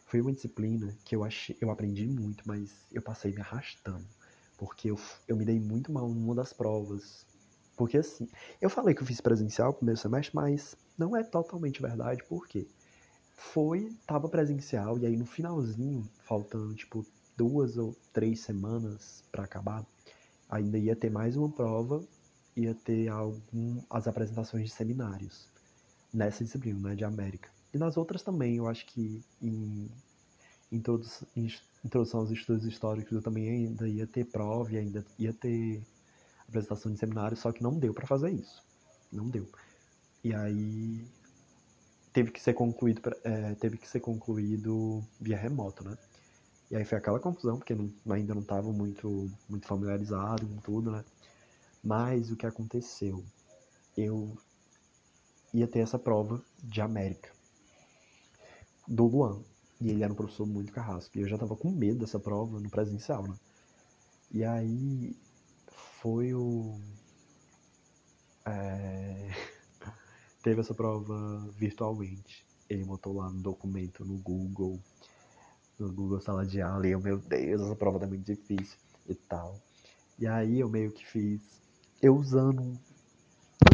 foi 0.06 0.20
uma 0.20 0.32
disciplina 0.32 0.96
que 1.04 1.14
eu 1.16 1.24
achei, 1.24 1.56
eu 1.60 1.70
aprendi 1.70 2.06
muito, 2.06 2.42
mas 2.46 2.86
eu 2.92 3.02
passei 3.02 3.32
me 3.32 3.40
arrastando, 3.40 4.06
porque 4.56 4.90
eu, 4.90 4.98
eu 5.28 5.36
me 5.36 5.44
dei 5.44 5.60
muito 5.60 5.92
mal 5.92 6.08
numa 6.08 6.34
das 6.34 6.52
provas. 6.52 7.26
Porque 7.76 7.98
assim, 7.98 8.28
eu 8.60 8.70
falei 8.70 8.94
que 8.94 9.02
eu 9.02 9.06
fiz 9.06 9.20
presencial 9.20 9.68
no 9.68 9.74
primeiro 9.74 10.00
semestre, 10.00 10.34
mas 10.34 10.74
não 10.96 11.16
é 11.16 11.22
totalmente 11.22 11.82
verdade, 11.82 12.24
por 12.24 12.48
quê? 12.48 12.66
Foi, 13.36 13.94
tava 14.06 14.28
presencial, 14.28 14.98
e 14.98 15.04
aí 15.04 15.16
no 15.16 15.26
finalzinho, 15.26 16.08
faltando 16.24 16.74
tipo 16.74 17.04
duas 17.36 17.76
ou 17.76 17.94
três 18.12 18.40
semanas 18.40 19.22
para 19.30 19.44
acabar, 19.44 19.84
ainda 20.48 20.78
ia 20.78 20.96
ter 20.96 21.10
mais 21.10 21.36
uma 21.36 21.50
prova, 21.50 22.02
ia 22.56 22.74
ter 22.74 23.08
algum, 23.08 23.82
as 23.90 24.08
apresentações 24.08 24.64
de 24.64 24.70
seminários 24.70 25.46
nessa 26.12 26.42
disciplina, 26.42 26.88
né, 26.88 26.94
de 26.94 27.04
América. 27.04 27.50
E 27.74 27.78
nas 27.78 27.98
outras 27.98 28.22
também, 28.22 28.56
eu 28.56 28.66
acho 28.66 28.86
que 28.86 29.22
em, 29.42 29.90
em 30.72 30.82
introdução 31.84 32.20
aos 32.20 32.30
estudos 32.30 32.64
históricos 32.64 33.12
eu 33.12 33.20
também 33.20 33.50
ainda 33.50 33.86
ia 33.86 34.06
ter 34.06 34.24
prova 34.24 34.72
e 34.72 34.78
ainda 34.78 35.04
ia 35.18 35.34
ter 35.34 35.82
apresentação 36.48 36.92
de 36.92 36.98
seminário, 36.98 37.36
só 37.36 37.52
que 37.52 37.62
não 37.62 37.78
deu 37.78 37.92
para 37.92 38.06
fazer 38.06 38.30
isso. 38.30 38.62
Não 39.12 39.28
deu. 39.28 39.48
E 40.22 40.34
aí 40.34 41.06
teve 42.12 42.30
que 42.30 42.40
ser 42.40 42.54
concluído, 42.54 43.00
é, 43.24 43.54
teve 43.54 43.76
que 43.76 43.88
ser 43.88 44.00
concluído 44.00 45.04
via 45.20 45.36
remoto, 45.36 45.84
né? 45.84 45.96
E 46.70 46.76
aí 46.76 46.84
foi 46.84 46.98
aquela 46.98 47.20
confusão, 47.20 47.58
porque 47.58 47.74
não, 47.74 47.92
ainda 48.10 48.34
não 48.34 48.42
estava 48.42 48.72
muito, 48.72 49.30
muito 49.48 49.66
familiarizado 49.66 50.46
com 50.46 50.56
tudo, 50.56 50.90
né? 50.90 51.04
Mas 51.82 52.30
o 52.30 52.36
que 52.36 52.46
aconteceu? 52.46 53.24
Eu 53.96 54.36
ia 55.54 55.66
ter 55.66 55.80
essa 55.80 55.98
prova 55.98 56.42
de 56.62 56.80
América 56.80 57.30
do 58.86 59.06
Luan. 59.06 59.40
E 59.80 59.90
ele 59.90 60.02
era 60.02 60.12
um 60.12 60.16
professor 60.16 60.46
muito 60.46 60.72
carrasco. 60.72 61.16
E 61.16 61.20
eu 61.20 61.28
já 61.28 61.36
tava 61.36 61.54
com 61.54 61.70
medo 61.70 62.00
dessa 62.00 62.18
prova 62.18 62.58
no 62.58 62.70
presencial, 62.70 63.22
né? 63.24 63.34
E 64.32 64.44
aí 64.44 65.14
foi 65.76 66.34
o. 66.34 66.78
É... 68.44 69.30
Teve 70.42 70.60
essa 70.60 70.74
prova 70.74 71.48
virtualmente. 71.56 72.46
Ele 72.68 72.84
botou 72.84 73.14
lá 73.14 73.30
no 73.30 73.40
documento 73.40 74.04
no 74.04 74.18
Google, 74.18 74.80
no 75.78 75.92
Google 75.92 76.20
Sala 76.20 76.44
de 76.44 76.60
Aula, 76.60 76.86
e 76.86 76.90
eu, 76.90 77.00
meu 77.00 77.18
Deus, 77.18 77.62
essa 77.62 77.76
prova 77.76 78.00
tá 78.00 78.06
muito 78.06 78.24
difícil 78.24 78.78
e 79.08 79.14
tal. 79.14 79.60
E 80.18 80.26
aí 80.26 80.60
eu 80.60 80.68
meio 80.68 80.90
que 80.90 81.06
fiz, 81.06 81.60
eu 82.02 82.16
usando 82.16 82.78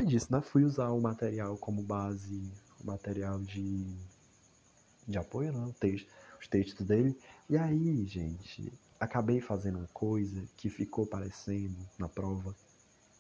depois 0.02 0.09
disso, 0.09 0.32
né, 0.32 0.40
fui 0.40 0.64
usar 0.64 0.90
o 0.90 1.00
material 1.00 1.56
como 1.56 1.82
base, 1.82 2.50
o 2.80 2.87
material 2.87 3.40
de, 3.40 3.87
de 5.06 5.18
apoio, 5.18 5.52
né, 5.52 5.64
o 5.64 5.73
texto, 5.73 6.09
os 6.40 6.49
textos 6.49 6.87
dele. 6.87 7.16
E 7.49 7.56
aí, 7.56 8.04
gente, 8.06 8.73
acabei 9.02 9.40
fazendo 9.40 9.78
uma 9.78 9.88
coisa 9.88 10.44
que 10.56 10.71
ficou 10.71 11.04
parecendo 11.04 11.76
na 11.99 12.09
prova 12.09 12.54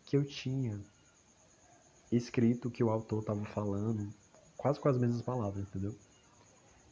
que 0.06 0.16
eu 0.16 0.24
tinha 0.24 0.80
escrito 2.10 2.70
que 2.70 2.84
o 2.84 2.90
autor 2.90 3.20
estava 3.20 3.44
falando, 3.46 4.08
quase 4.56 4.78
com 4.78 4.88
as 4.88 4.96
mesmas 4.96 5.22
palavras, 5.22 5.64
entendeu? 5.64 5.92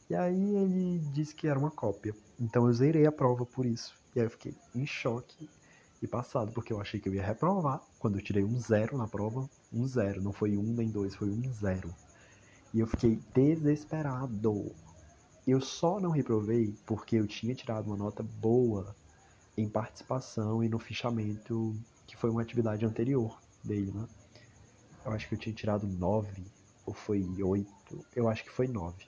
E 0.09 0.15
aí 0.15 0.55
ele 0.57 0.99
disse 1.13 1.33
que 1.33 1.47
era 1.47 1.57
uma 1.57 1.71
cópia. 1.71 2.13
Então 2.37 2.67
eu 2.67 2.73
zerei 2.73 3.05
a 3.05 3.11
prova 3.13 3.45
por 3.45 3.65
isso. 3.65 3.95
E 4.13 4.19
aí 4.19 4.25
eu 4.25 4.29
fiquei 4.29 4.53
em 4.75 4.85
choque 4.85 5.49
e 6.01 6.07
passado, 6.07 6.51
porque 6.51 6.73
eu 6.73 6.81
achei 6.81 6.99
que 6.99 7.07
eu 7.07 7.13
ia 7.13 7.25
reprovar. 7.25 7.81
Quando 7.97 8.17
eu 8.17 8.23
tirei 8.23 8.43
um 8.43 8.59
zero 8.59 8.97
na 8.97 9.07
prova, 9.07 9.49
um 9.71 9.87
zero, 9.87 10.21
não 10.21 10.33
foi 10.33 10.57
um 10.57 10.63
nem 10.63 10.89
dois, 10.89 11.15
foi 11.15 11.29
um 11.29 11.53
zero. 11.53 11.95
E 12.73 12.81
eu 12.81 12.87
fiquei 12.87 13.21
desesperado. 13.33 14.75
Eu 15.45 15.59
só 15.59 15.99
não 15.99 16.11
reprovei 16.11 16.73
porque 16.85 17.15
eu 17.15 17.27
tinha 17.27 17.55
tirado 17.55 17.87
uma 17.87 17.97
nota 17.97 18.21
boa 18.21 18.95
em 19.57 19.67
participação 19.67 20.63
e 20.63 20.69
no 20.69 20.79
fichamento, 20.79 21.75
que 22.05 22.15
foi 22.15 22.29
uma 22.29 22.41
atividade 22.41 22.85
anterior 22.85 23.41
dele, 23.63 23.91
né? 23.91 24.07
Eu 25.03 25.11
acho 25.11 25.27
que 25.27 25.35
eu 25.35 25.39
tinha 25.39 25.53
tirado 25.53 25.87
nove 25.87 26.45
ou 26.85 26.93
foi 26.93 27.25
oito, 27.41 28.05
eu 28.15 28.29
acho 28.29 28.43
que 28.43 28.51
foi 28.51 28.67
nove. 28.67 29.05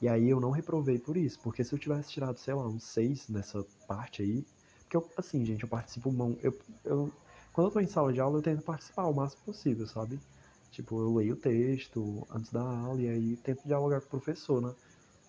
E 0.00 0.08
aí 0.08 0.28
eu 0.28 0.40
não 0.40 0.50
reprovei 0.50 0.98
por 0.98 1.16
isso, 1.16 1.38
porque 1.40 1.64
se 1.64 1.72
eu 1.72 1.78
tivesse 1.78 2.10
tirado, 2.10 2.38
sei 2.38 2.54
lá, 2.54 2.66
um 2.66 2.78
seis 2.78 3.28
nessa 3.28 3.64
parte 3.86 4.22
aí, 4.22 4.44
porque 4.82 4.96
eu, 4.96 5.10
assim, 5.16 5.44
gente, 5.44 5.62
eu 5.62 5.68
participo. 5.68 6.14
Eu, 6.42 6.56
eu, 6.84 7.12
quando 7.52 7.68
eu 7.68 7.72
tô 7.72 7.80
em 7.80 7.86
sala 7.86 8.12
de 8.12 8.20
aula, 8.20 8.38
eu 8.38 8.42
tento 8.42 8.62
participar 8.62 9.06
o 9.06 9.14
máximo 9.14 9.42
possível, 9.44 9.86
sabe? 9.86 10.20
Tipo, 10.70 11.00
eu 11.00 11.14
leio 11.14 11.34
o 11.34 11.36
texto 11.36 12.26
antes 12.30 12.52
da 12.52 12.60
aula 12.60 13.00
e 13.00 13.08
aí 13.08 13.36
tento 13.36 13.66
dialogar 13.66 14.00
com 14.00 14.06
o 14.06 14.10
professor, 14.10 14.60
né? 14.60 14.74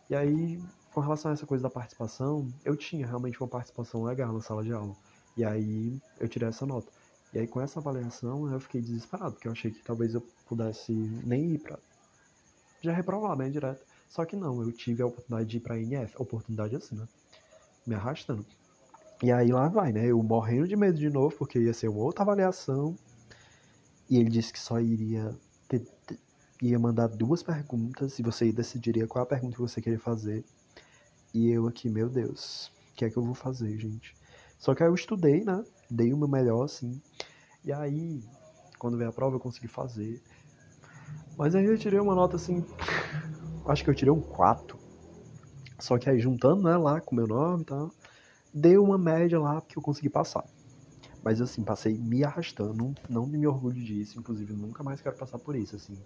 E 0.10 0.16
aí, 0.16 0.62
com 0.94 1.02
relação 1.02 1.32
a 1.32 1.34
essa 1.34 1.46
coisa 1.46 1.64
da 1.64 1.70
participação, 1.70 2.52
eu 2.64 2.76
tinha 2.76 3.06
realmente 3.06 3.40
uma 3.42 3.48
participação 3.48 4.04
legal 4.04 4.32
na 4.34 4.42
sala 4.42 4.64
de 4.64 4.72
aula. 4.72 4.96
E 5.36 5.44
aí 5.44 6.02
eu 6.20 6.28
tirei 6.28 6.50
essa 6.50 6.66
nota. 6.66 6.92
E 7.34 7.40
aí 7.40 7.48
com 7.48 7.62
essa 7.62 7.80
avaliação 7.80 8.52
eu 8.52 8.60
fiquei 8.60 8.82
desesperado, 8.82 9.34
porque 9.34 9.48
eu 9.48 9.52
achei 9.52 9.70
que 9.70 9.84
talvez 9.84 10.14
eu 10.14 10.22
pudesse 10.48 10.92
nem 10.92 11.52
ir 11.54 11.60
pra. 11.60 11.78
Já 12.82 12.94
reprovar, 12.94 13.38
né, 13.38 13.50
direto. 13.50 13.86
Só 14.08 14.24
que 14.26 14.36
não, 14.36 14.62
eu 14.62 14.72
tive 14.72 15.04
a 15.04 15.06
oportunidade 15.06 15.50
de 15.50 15.58
ir 15.58 15.60
pra 15.60 15.78
INF. 15.78 16.16
Oportunidade 16.18 16.76
assim, 16.76 16.96
né? 16.96 17.08
Me 17.86 17.94
arrastando. 17.94 18.46
E 19.22 19.32
aí 19.32 19.52
lá 19.52 19.68
vai, 19.68 19.92
né? 19.92 20.06
Eu 20.06 20.22
morrendo 20.24 20.68
de 20.68 20.76
medo 20.76 20.98
de 20.98 21.10
novo, 21.10 21.36
porque 21.36 21.60
ia 21.60 21.74
ser 21.74 21.90
outra 21.90 22.24
avaliação. 22.24 22.98
E 24.10 24.18
ele 24.18 24.30
disse 24.30 24.54
que 24.54 24.60
só 24.60 24.80
iria 24.80 25.36
ter, 25.68 25.80
ter, 26.06 26.18
ia 26.62 26.80
mandar 26.80 27.08
duas 27.08 27.44
perguntas 27.44 28.18
e 28.20 28.24
você 28.24 28.52
decidiria 28.52 29.08
qual 29.08 29.24
a 29.24 29.28
pergunta 29.28 29.56
que 29.56 29.62
você 29.62 29.82
queria 29.82 30.00
fazer. 30.00 30.44
E 31.34 31.50
eu 31.50 31.68
aqui, 31.68 31.90
meu 31.90 32.10
Deus, 32.10 32.72
o 32.92 32.96
que 32.96 33.06
é 33.06 33.10
que 33.10 33.18
eu 33.18 33.24
vou 33.24 33.34
fazer, 33.34 33.78
gente? 33.78 34.16
Só 34.58 34.74
que 34.74 34.82
aí 34.82 34.90
eu 34.90 34.96
estudei, 34.96 35.44
né? 35.44 35.64
Dei 35.90 36.14
o 36.14 36.18
meu 36.18 36.28
melhor, 36.28 36.64
assim. 36.64 37.02
E 37.64 37.72
aí, 37.72 38.24
quando 38.80 38.98
veio 38.98 39.10
a 39.10 39.14
prova, 39.14 39.36
eu 39.36 39.40
consegui 39.40 39.68
fazer. 39.68 40.22
Mas 41.38 41.54
aí 41.54 41.66
eu 41.66 41.78
tirei 41.78 42.00
uma 42.00 42.16
nota 42.16 42.36
assim. 42.36 42.66
Acho 43.68 43.84
que 43.84 43.90
eu 43.90 43.96
tirei 43.96 44.12
um 44.12 44.22
4. 44.22 44.80
Só 45.80 45.98
que 45.98 46.10
aí 46.10 46.20
juntando, 46.20 46.64
né, 46.64 46.76
lá 46.76 47.00
com 47.00 47.14
o 47.14 47.16
meu 47.16 47.28
nome 47.28 47.62
e 47.62 47.66
tal 47.66 47.92
deu 48.58 48.84
uma 48.84 48.98
média 48.98 49.40
lá 49.40 49.62
que 49.62 49.78
eu 49.78 49.82
consegui 49.84 50.10
passar. 50.10 50.44
Mas 51.24 51.42
assim, 51.42 51.64
passei 51.64 51.94
me 51.96 52.24
arrastando, 52.24 52.96
não 53.10 53.26
me 53.26 53.46
orgulho 53.46 53.84
disso, 53.84 54.20
inclusive 54.20 54.54
nunca 54.54 54.84
mais 54.84 55.02
quero 55.02 55.16
passar 55.16 55.38
por 55.38 55.56
isso, 55.56 55.76
assim. 55.76 55.98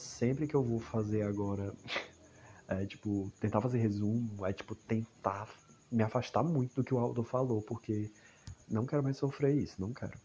Sempre 0.00 0.46
que 0.46 0.54
eu 0.54 0.62
vou 0.62 0.80
fazer 0.80 1.22
agora, 1.22 1.74
é 2.68 2.86
tipo, 2.86 3.30
tentar 3.38 3.60
fazer 3.60 3.78
resumo, 3.78 4.44
é 4.46 4.52
tipo, 4.52 4.74
tentar 4.74 5.48
me 5.90 6.02
afastar 6.02 6.42
muito 6.42 6.74
do 6.76 6.84
que 6.84 6.94
o 6.94 6.98
autor 6.98 7.24
falou, 7.24 7.60
porque 7.62 8.10
não 8.68 8.86
quero 8.86 9.02
mais 9.02 9.16
sofrer 9.16 9.54
isso, 9.56 9.80
não 9.80 9.92
quero. 9.92 10.18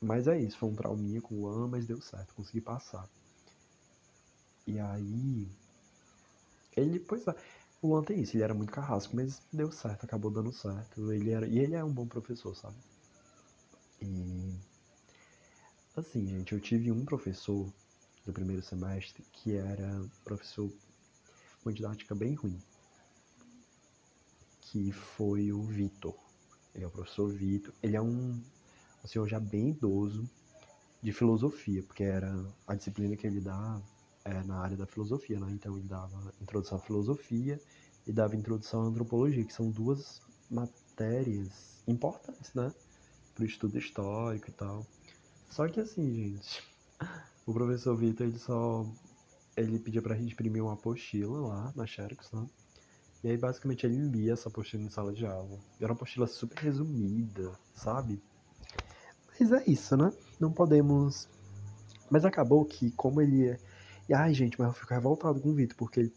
Mas 0.00 0.26
é 0.28 0.38
isso, 0.38 0.58
foi 0.58 0.68
um 0.68 0.74
trauminha 0.74 1.20
com 1.20 1.34
o 1.34 1.48
An, 1.48 1.68
mas 1.68 1.86
deu 1.86 2.00
certo, 2.00 2.34
consegui 2.34 2.60
passar. 2.60 3.08
E 4.66 4.78
aí. 4.78 5.48
Ele, 6.76 6.98
pois 7.00 7.26
é, 7.26 7.34
o 7.82 7.88
Luan 7.88 8.02
tem 8.02 8.20
isso, 8.20 8.36
ele 8.36 8.44
era 8.44 8.54
muito 8.54 8.72
carrasco, 8.72 9.14
mas 9.16 9.42
deu 9.52 9.70
certo, 9.72 10.04
acabou 10.04 10.30
dando 10.30 10.52
certo. 10.52 11.12
Ele 11.12 11.30
era, 11.30 11.46
e 11.46 11.58
ele 11.58 11.74
é 11.74 11.84
um 11.84 11.92
bom 11.92 12.06
professor, 12.06 12.54
sabe? 12.54 12.76
E. 14.00 14.54
Assim, 15.96 16.26
gente, 16.26 16.52
eu 16.52 16.60
tive 16.60 16.90
um 16.90 17.04
professor 17.04 17.70
do 18.24 18.32
primeiro 18.32 18.62
semestre 18.62 19.24
que 19.32 19.56
era 19.56 20.04
professor 20.24 20.70
com 21.62 21.72
didática 21.72 22.14
bem 22.14 22.34
ruim. 22.34 22.60
Que 24.60 24.92
foi 24.92 25.52
o 25.52 25.62
Vitor. 25.62 26.14
Ele 26.74 26.84
é 26.84 26.86
o 26.86 26.90
professor 26.90 27.32
Vitor. 27.32 27.72
Ele 27.82 27.96
é 27.96 28.02
um, 28.02 28.40
um 29.04 29.06
senhor 29.06 29.28
já 29.28 29.38
bem 29.38 29.70
idoso 29.70 30.28
de 31.02 31.12
filosofia, 31.12 31.82
porque 31.82 32.04
era 32.04 32.32
a 32.66 32.74
disciplina 32.74 33.16
que 33.16 33.26
ele 33.26 33.40
dá 33.40 33.80
é, 34.24 34.42
na 34.44 34.58
área 34.58 34.76
da 34.76 34.86
filosofia, 34.86 35.38
né? 35.38 35.50
Então 35.50 35.76
ele 35.76 35.88
dava 35.88 36.32
introdução 36.40 36.78
à 36.78 36.80
filosofia 36.80 37.60
e 38.06 38.12
dava 38.12 38.36
introdução 38.36 38.82
à 38.82 38.84
antropologia, 38.86 39.44
que 39.44 39.52
são 39.52 39.70
duas 39.70 40.22
matérias 40.50 41.82
importantes, 41.86 42.54
né? 42.54 42.72
Para 43.34 43.42
o 43.42 43.46
estudo 43.46 43.78
histórico 43.78 44.48
e 44.48 44.52
tal. 44.52 44.86
Só 45.50 45.68
que 45.68 45.80
assim, 45.80 46.14
gente, 46.14 46.62
o 47.46 47.52
professor 47.52 47.96
Vitor, 47.96 48.26
ele 48.26 48.38
só. 48.38 48.86
Ele 49.56 49.78
pedia 49.78 50.00
pra 50.00 50.14
gente 50.14 50.32
imprimir 50.32 50.62
uma 50.62 50.72
apostila 50.72 51.38
lá 51.46 51.72
na 51.76 51.86
Xerox, 51.86 52.32
né? 52.32 52.46
E 53.22 53.28
aí, 53.28 53.36
basicamente, 53.36 53.86
ele 53.86 53.96
lia 53.96 54.32
essa 54.32 54.48
apostila 54.48 54.82
em 54.82 54.88
sala 54.88 55.12
de 55.12 55.26
aula. 55.26 55.58
Era 55.78 55.92
uma 55.92 55.96
apostila 55.96 56.26
super 56.26 56.58
resumida, 56.58 57.52
sabe? 57.74 58.20
Mas 59.28 59.52
é 59.52 59.62
isso, 59.66 59.96
né? 59.96 60.12
Não 60.40 60.50
podemos. 60.50 61.28
Mas 62.10 62.24
acabou 62.24 62.64
que, 62.64 62.90
como 62.92 63.20
ele 63.20 63.48
é 63.48 63.58
e, 64.08 64.14
ai, 64.14 64.34
gente, 64.34 64.58
mas 64.58 64.68
eu 64.68 64.74
fico 64.74 64.92
revoltado 64.92 65.40
com 65.40 65.50
o 65.50 65.54
Vitor, 65.54 65.76
porque 65.76 66.00
ele, 66.00 66.12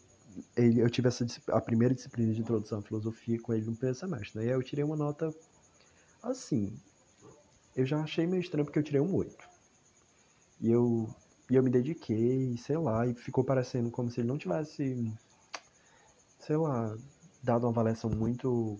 ele, 0.56 0.80
eu 0.80 0.90
tive 0.90 1.08
essa, 1.08 1.24
a 1.48 1.60
primeira 1.60 1.94
disciplina 1.94 2.32
de 2.32 2.40
introdução 2.40 2.80
à 2.80 2.82
filosofia 2.82 3.40
com 3.40 3.54
ele 3.54 3.64
no 3.64 3.76
primeiro 3.76 3.98
semestre, 3.98 4.38
né? 4.38 4.46
E 4.46 4.48
aí 4.48 4.54
eu 4.54 4.62
tirei 4.62 4.84
uma 4.84 4.96
nota 4.96 5.32
assim. 6.22 6.76
eu 7.76 7.86
já 7.86 8.00
achei 8.00 8.26
meio 8.26 8.40
estranho 8.40 8.64
porque 8.64 8.78
eu 8.78 8.82
tirei 8.82 9.00
um 9.00 9.14
8. 9.14 9.55
E 10.60 10.70
eu, 10.70 11.08
e 11.50 11.54
eu 11.56 11.62
me 11.62 11.70
dediquei, 11.70 12.56
sei 12.58 12.76
lá, 12.78 13.06
e 13.06 13.14
ficou 13.14 13.44
parecendo 13.44 13.90
como 13.90 14.10
se 14.10 14.20
ele 14.20 14.28
não 14.28 14.38
tivesse, 14.38 15.12
sei 16.38 16.56
lá, 16.56 16.96
dado 17.42 17.64
uma 17.64 17.70
avaliação 17.70 18.10
muito. 18.10 18.78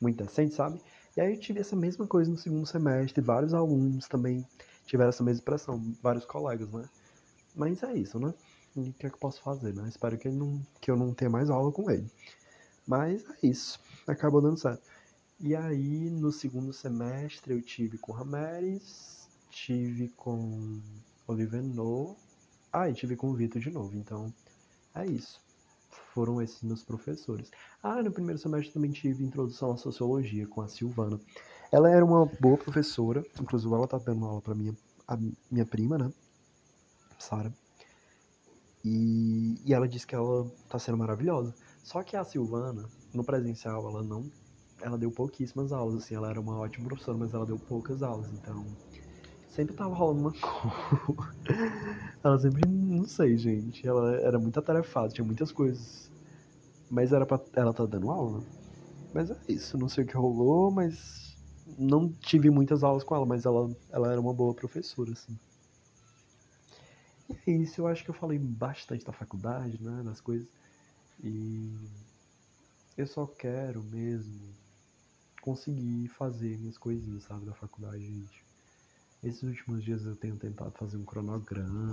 muito 0.00 0.22
decente, 0.24 0.54
sabe? 0.54 0.80
E 1.16 1.20
aí 1.20 1.34
eu 1.34 1.40
tive 1.40 1.60
essa 1.60 1.74
mesma 1.76 2.06
coisa 2.06 2.30
no 2.30 2.36
segundo 2.36 2.66
semestre, 2.66 3.22
vários 3.22 3.54
alunos 3.54 4.06
também 4.06 4.46
tiveram 4.86 5.08
essa 5.10 5.24
mesma 5.24 5.40
impressão, 5.40 5.82
vários 6.02 6.24
colegas, 6.26 6.70
né? 6.70 6.88
Mas 7.54 7.82
é 7.82 7.94
isso, 7.94 8.18
né? 8.18 8.34
O 8.76 8.92
que 8.92 9.06
é 9.06 9.08
que 9.08 9.16
eu 9.16 9.20
posso 9.20 9.42
fazer, 9.42 9.74
né? 9.74 9.88
Espero 9.88 10.18
que, 10.18 10.28
ele 10.28 10.36
não, 10.36 10.60
que 10.80 10.90
eu 10.90 10.96
não 10.96 11.14
tenha 11.14 11.30
mais 11.30 11.48
aula 11.50 11.72
com 11.72 11.90
ele. 11.90 12.10
Mas 12.86 13.24
é 13.42 13.46
isso, 13.46 13.80
acabou 14.06 14.42
dando 14.42 14.58
certo. 14.58 14.82
E 15.40 15.54
aí, 15.56 16.10
no 16.10 16.32
segundo 16.32 16.72
semestre, 16.72 17.54
eu 17.54 17.62
tive 17.62 17.98
com 17.98 18.12
Rameres, 18.12 19.15
tive 19.56 20.10
com 20.10 20.82
Oliver 21.26 21.62
No, 21.62 22.14
ah, 22.70 22.90
e 22.90 22.94
tive 22.94 23.16
com 23.16 23.30
o 23.30 23.34
Vitor 23.34 23.60
de 23.60 23.70
novo. 23.70 23.96
Então, 23.96 24.32
é 24.94 25.06
isso. 25.06 25.40
Foram 26.12 26.42
esses 26.42 26.62
meus 26.62 26.84
professores. 26.84 27.50
Ah, 27.82 28.02
no 28.02 28.12
primeiro 28.12 28.38
semestre 28.38 28.74
também 28.74 28.90
tive 28.90 29.24
introdução 29.24 29.72
à 29.72 29.76
sociologia 29.78 30.46
com 30.46 30.60
a 30.60 30.68
Silvana. 30.68 31.18
Ela 31.72 31.90
era 31.90 32.04
uma 32.04 32.26
boa 32.38 32.58
professora, 32.58 33.24
inclusive 33.40 33.72
ela 33.72 33.88
tá 33.88 33.96
dando 33.96 34.26
aula 34.26 34.42
para 34.42 34.54
minha, 34.54 34.76
a 35.08 35.18
minha 35.50 35.64
prima, 35.64 35.96
né? 35.96 36.12
Sara. 37.18 37.52
E, 38.84 39.58
e 39.64 39.72
ela 39.72 39.88
disse 39.88 40.06
que 40.06 40.14
ela 40.14 40.46
tá 40.68 40.78
sendo 40.78 40.98
maravilhosa. 40.98 41.54
Só 41.82 42.02
que 42.02 42.14
a 42.14 42.24
Silvana, 42.24 42.88
no 43.12 43.24
presencial, 43.24 43.88
ela 43.88 44.02
não 44.02 44.30
ela 44.82 44.98
deu 44.98 45.10
pouquíssimas 45.10 45.72
aulas, 45.72 45.96
assim, 45.96 46.14
ela 46.14 46.28
era 46.28 46.38
uma 46.38 46.58
ótima 46.58 46.86
professora, 46.86 47.16
mas 47.16 47.32
ela 47.32 47.46
deu 47.46 47.58
poucas 47.58 48.02
aulas, 48.02 48.30
então 48.34 48.66
sempre 49.56 49.74
tava 49.74 49.94
rolando 49.94 50.20
uma 50.20 50.32
coisa. 50.36 51.32
ela 52.22 52.38
sempre, 52.38 52.68
não 52.68 53.06
sei, 53.06 53.36
gente, 53.38 53.86
ela 53.86 54.16
era 54.16 54.38
muito 54.38 54.58
atarefada, 54.60 55.08
tinha 55.08 55.24
muitas 55.24 55.50
coisas. 55.52 56.10
Mas 56.90 57.12
era 57.12 57.26
pra 57.26 57.40
ela 57.54 57.74
tá 57.74 57.86
dando 57.86 58.10
aula. 58.10 58.44
Mas 59.12 59.30
é 59.30 59.36
isso, 59.48 59.78
não 59.78 59.88
sei 59.88 60.04
o 60.04 60.06
que 60.06 60.16
rolou, 60.16 60.70
mas 60.70 61.38
não 61.78 62.12
tive 62.14 62.50
muitas 62.50 62.84
aulas 62.84 63.04
com 63.04 63.14
ela, 63.16 63.26
mas 63.26 63.46
ela, 63.46 63.74
ela 63.90 64.12
era 64.12 64.20
uma 64.20 64.34
boa 64.34 64.54
professora, 64.54 65.12
assim. 65.12 65.38
E 67.28 67.50
é 67.50 67.54
isso, 67.56 67.80
eu 67.80 67.86
acho 67.86 68.04
que 68.04 68.10
eu 68.10 68.14
falei 68.14 68.38
bastante 68.38 69.04
da 69.04 69.12
faculdade, 69.12 69.82
né, 69.82 70.02
das 70.02 70.20
coisas. 70.20 70.48
E 71.22 71.72
eu 72.96 73.06
só 73.06 73.26
quero 73.26 73.82
mesmo 73.84 74.54
conseguir 75.42 76.08
fazer 76.08 76.58
minhas 76.58 76.78
coisinhas, 76.78 77.24
sabe, 77.24 77.46
da 77.46 77.54
faculdade, 77.54 78.04
gente. 78.04 78.45
Esses 79.22 79.42
últimos 79.42 79.82
dias 79.82 80.04
eu 80.04 80.14
tenho 80.16 80.36
tentado 80.36 80.72
fazer 80.78 80.96
um 80.96 81.04
cronograma 81.04 81.90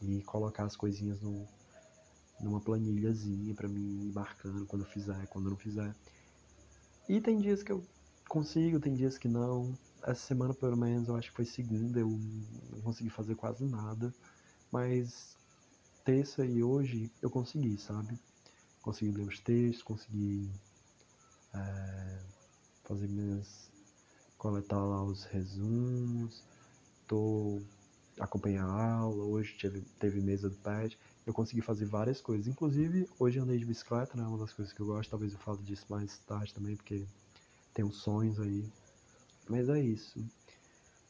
e 0.00 0.22
colocar 0.22 0.64
as 0.64 0.76
coisinhas 0.76 1.20
no, 1.20 1.46
numa 2.40 2.60
planilhazinha 2.60 3.54
para 3.54 3.68
mim 3.68 4.08
ir 4.08 4.12
marcando 4.12 4.66
quando 4.66 4.82
eu 4.82 4.88
fizer, 4.88 5.26
quando 5.28 5.46
eu 5.46 5.50
não 5.50 5.58
fizer. 5.58 5.94
E 7.08 7.20
tem 7.20 7.38
dias 7.40 7.62
que 7.62 7.72
eu 7.72 7.84
consigo, 8.28 8.80
tem 8.80 8.94
dias 8.94 9.18
que 9.18 9.28
não. 9.28 9.78
Essa 10.02 10.26
semana, 10.26 10.52
pelo 10.52 10.76
menos, 10.76 11.08
eu 11.08 11.16
acho 11.16 11.30
que 11.30 11.36
foi 11.36 11.44
segunda, 11.44 12.00
eu 12.00 12.08
não 12.08 12.80
consegui 12.82 13.10
fazer 13.10 13.34
quase 13.36 13.64
nada. 13.64 14.12
Mas 14.70 15.36
terça 16.04 16.44
e 16.44 16.62
hoje 16.62 17.10
eu 17.22 17.30
consegui, 17.30 17.78
sabe? 17.78 18.18
Consegui 18.80 19.12
ler 19.12 19.26
os 19.26 19.38
textos, 19.38 19.82
consegui 19.82 20.50
é, 21.54 22.22
fazer 22.84 23.08
minhas. 23.08 23.71
Coletar 24.42 24.84
lá 24.84 25.04
os 25.04 25.22
resumos, 25.26 26.42
tô 27.06 27.62
acompanhar 28.18 28.66
a 28.66 28.94
aula, 28.94 29.22
hoje 29.22 29.56
teve, 29.56 29.82
teve 30.00 30.20
mesa 30.20 30.50
do 30.50 30.56
pet, 30.56 30.98
eu 31.24 31.32
consegui 31.32 31.62
fazer 31.62 31.86
várias 31.86 32.20
coisas, 32.20 32.48
inclusive 32.48 33.08
hoje 33.20 33.38
andei 33.38 33.56
de 33.56 33.64
bicicleta, 33.64 34.16
né, 34.16 34.24
uma 34.24 34.38
das 34.38 34.52
coisas 34.52 34.74
que 34.74 34.80
eu 34.80 34.86
gosto, 34.86 35.10
talvez 35.10 35.32
eu 35.32 35.38
fale 35.38 35.62
disso 35.62 35.86
mais 35.88 36.18
tarde 36.26 36.52
também, 36.52 36.74
porque 36.74 37.06
tenho 37.72 37.92
sonhos 37.92 38.40
aí, 38.40 38.68
mas 39.48 39.68
é 39.68 39.80
isso. 39.80 40.18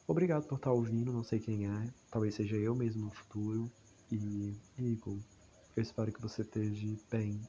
Obrigado 0.07 0.45
por 0.47 0.57
estar 0.57 0.73
ouvindo, 0.73 1.11
não 1.11 1.25
sei 1.25 1.40
quem 1.40 1.66
é, 1.66 1.88
talvez 2.11 2.35
seja 2.35 2.57
eu 2.57 2.75
mesmo 2.75 3.07
no 3.07 3.11
futuro, 3.11 3.73
e 4.11 4.55
Igor, 4.77 5.16
eu 5.75 5.83
espero 5.83 6.12
que 6.12 6.21
você 6.21 6.42
esteja 6.42 6.87
bem. 7.11 7.40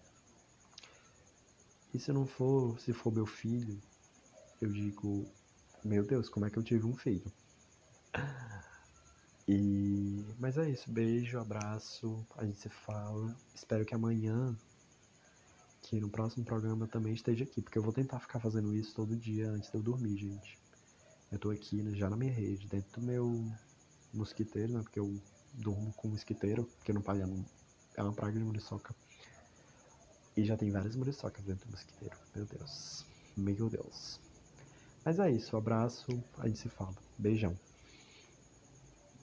E 1.93 1.99
se 1.99 2.13
não 2.13 2.25
for, 2.25 2.79
se 2.79 2.93
for 2.93 3.11
meu 3.11 3.25
filho, 3.25 3.77
eu 4.61 4.71
digo, 4.71 5.27
meu 5.83 6.03
Deus, 6.03 6.29
como 6.29 6.45
é 6.45 6.49
que 6.49 6.57
eu 6.57 6.63
tive 6.63 6.85
um 6.85 6.95
filho? 6.95 7.31
E 9.47 10.25
mas 10.39 10.57
é 10.57 10.69
isso, 10.69 10.89
beijo, 10.89 11.37
abraço, 11.37 12.25
a 12.37 12.45
gente 12.45 12.59
se 12.59 12.69
fala. 12.69 13.35
Espero 13.53 13.85
que 13.85 13.93
amanhã, 13.93 14.55
que 15.81 15.99
no 15.99 16.09
próximo 16.09 16.45
programa 16.45 16.87
também 16.87 17.13
esteja 17.13 17.43
aqui, 17.43 17.61
porque 17.61 17.77
eu 17.77 17.83
vou 17.83 17.91
tentar 17.91 18.19
ficar 18.19 18.39
fazendo 18.39 18.73
isso 18.73 18.95
todo 18.95 19.15
dia 19.15 19.49
antes 19.49 19.69
de 19.69 19.75
eu 19.75 19.83
dormir, 19.83 20.17
gente. 20.17 20.57
Eu 21.31 21.39
tô 21.39 21.49
aqui 21.49 21.81
né, 21.81 21.91
já 21.95 22.09
na 22.09 22.15
minha 22.15 22.31
rede, 22.31 22.67
dentro 22.67 23.01
do 23.01 23.05
meu 23.05 23.51
mosquiteiro, 24.13 24.73
né? 24.73 24.81
Porque 24.81 24.99
eu 24.99 25.19
durmo 25.53 25.91
com 25.93 26.07
mosquiteiro, 26.07 26.63
porque 26.77 26.93
não 26.93 27.01
palha 27.01 27.27
é 27.95 28.03
uma 28.03 28.13
praga 28.13 28.37
de 28.37 28.45
muriçoca. 28.45 28.95
E 30.37 30.45
já 30.45 30.55
tem 30.55 30.71
várias 30.71 30.95
muriçocas 30.95 31.43
dentro 31.43 31.67
do 31.67 31.71
mosquiteiro. 31.71 32.15
Meu 32.35 32.45
Deus. 32.45 33.05
Meu 33.35 33.69
Deus. 33.69 34.22
Mas 35.05 35.19
é 35.19 35.29
isso, 35.29 35.57
abraço, 35.57 36.23
a 36.39 36.47
gente 36.47 36.59
se 36.59 36.69
fala. 36.69 36.95
Beijão. 37.17 37.55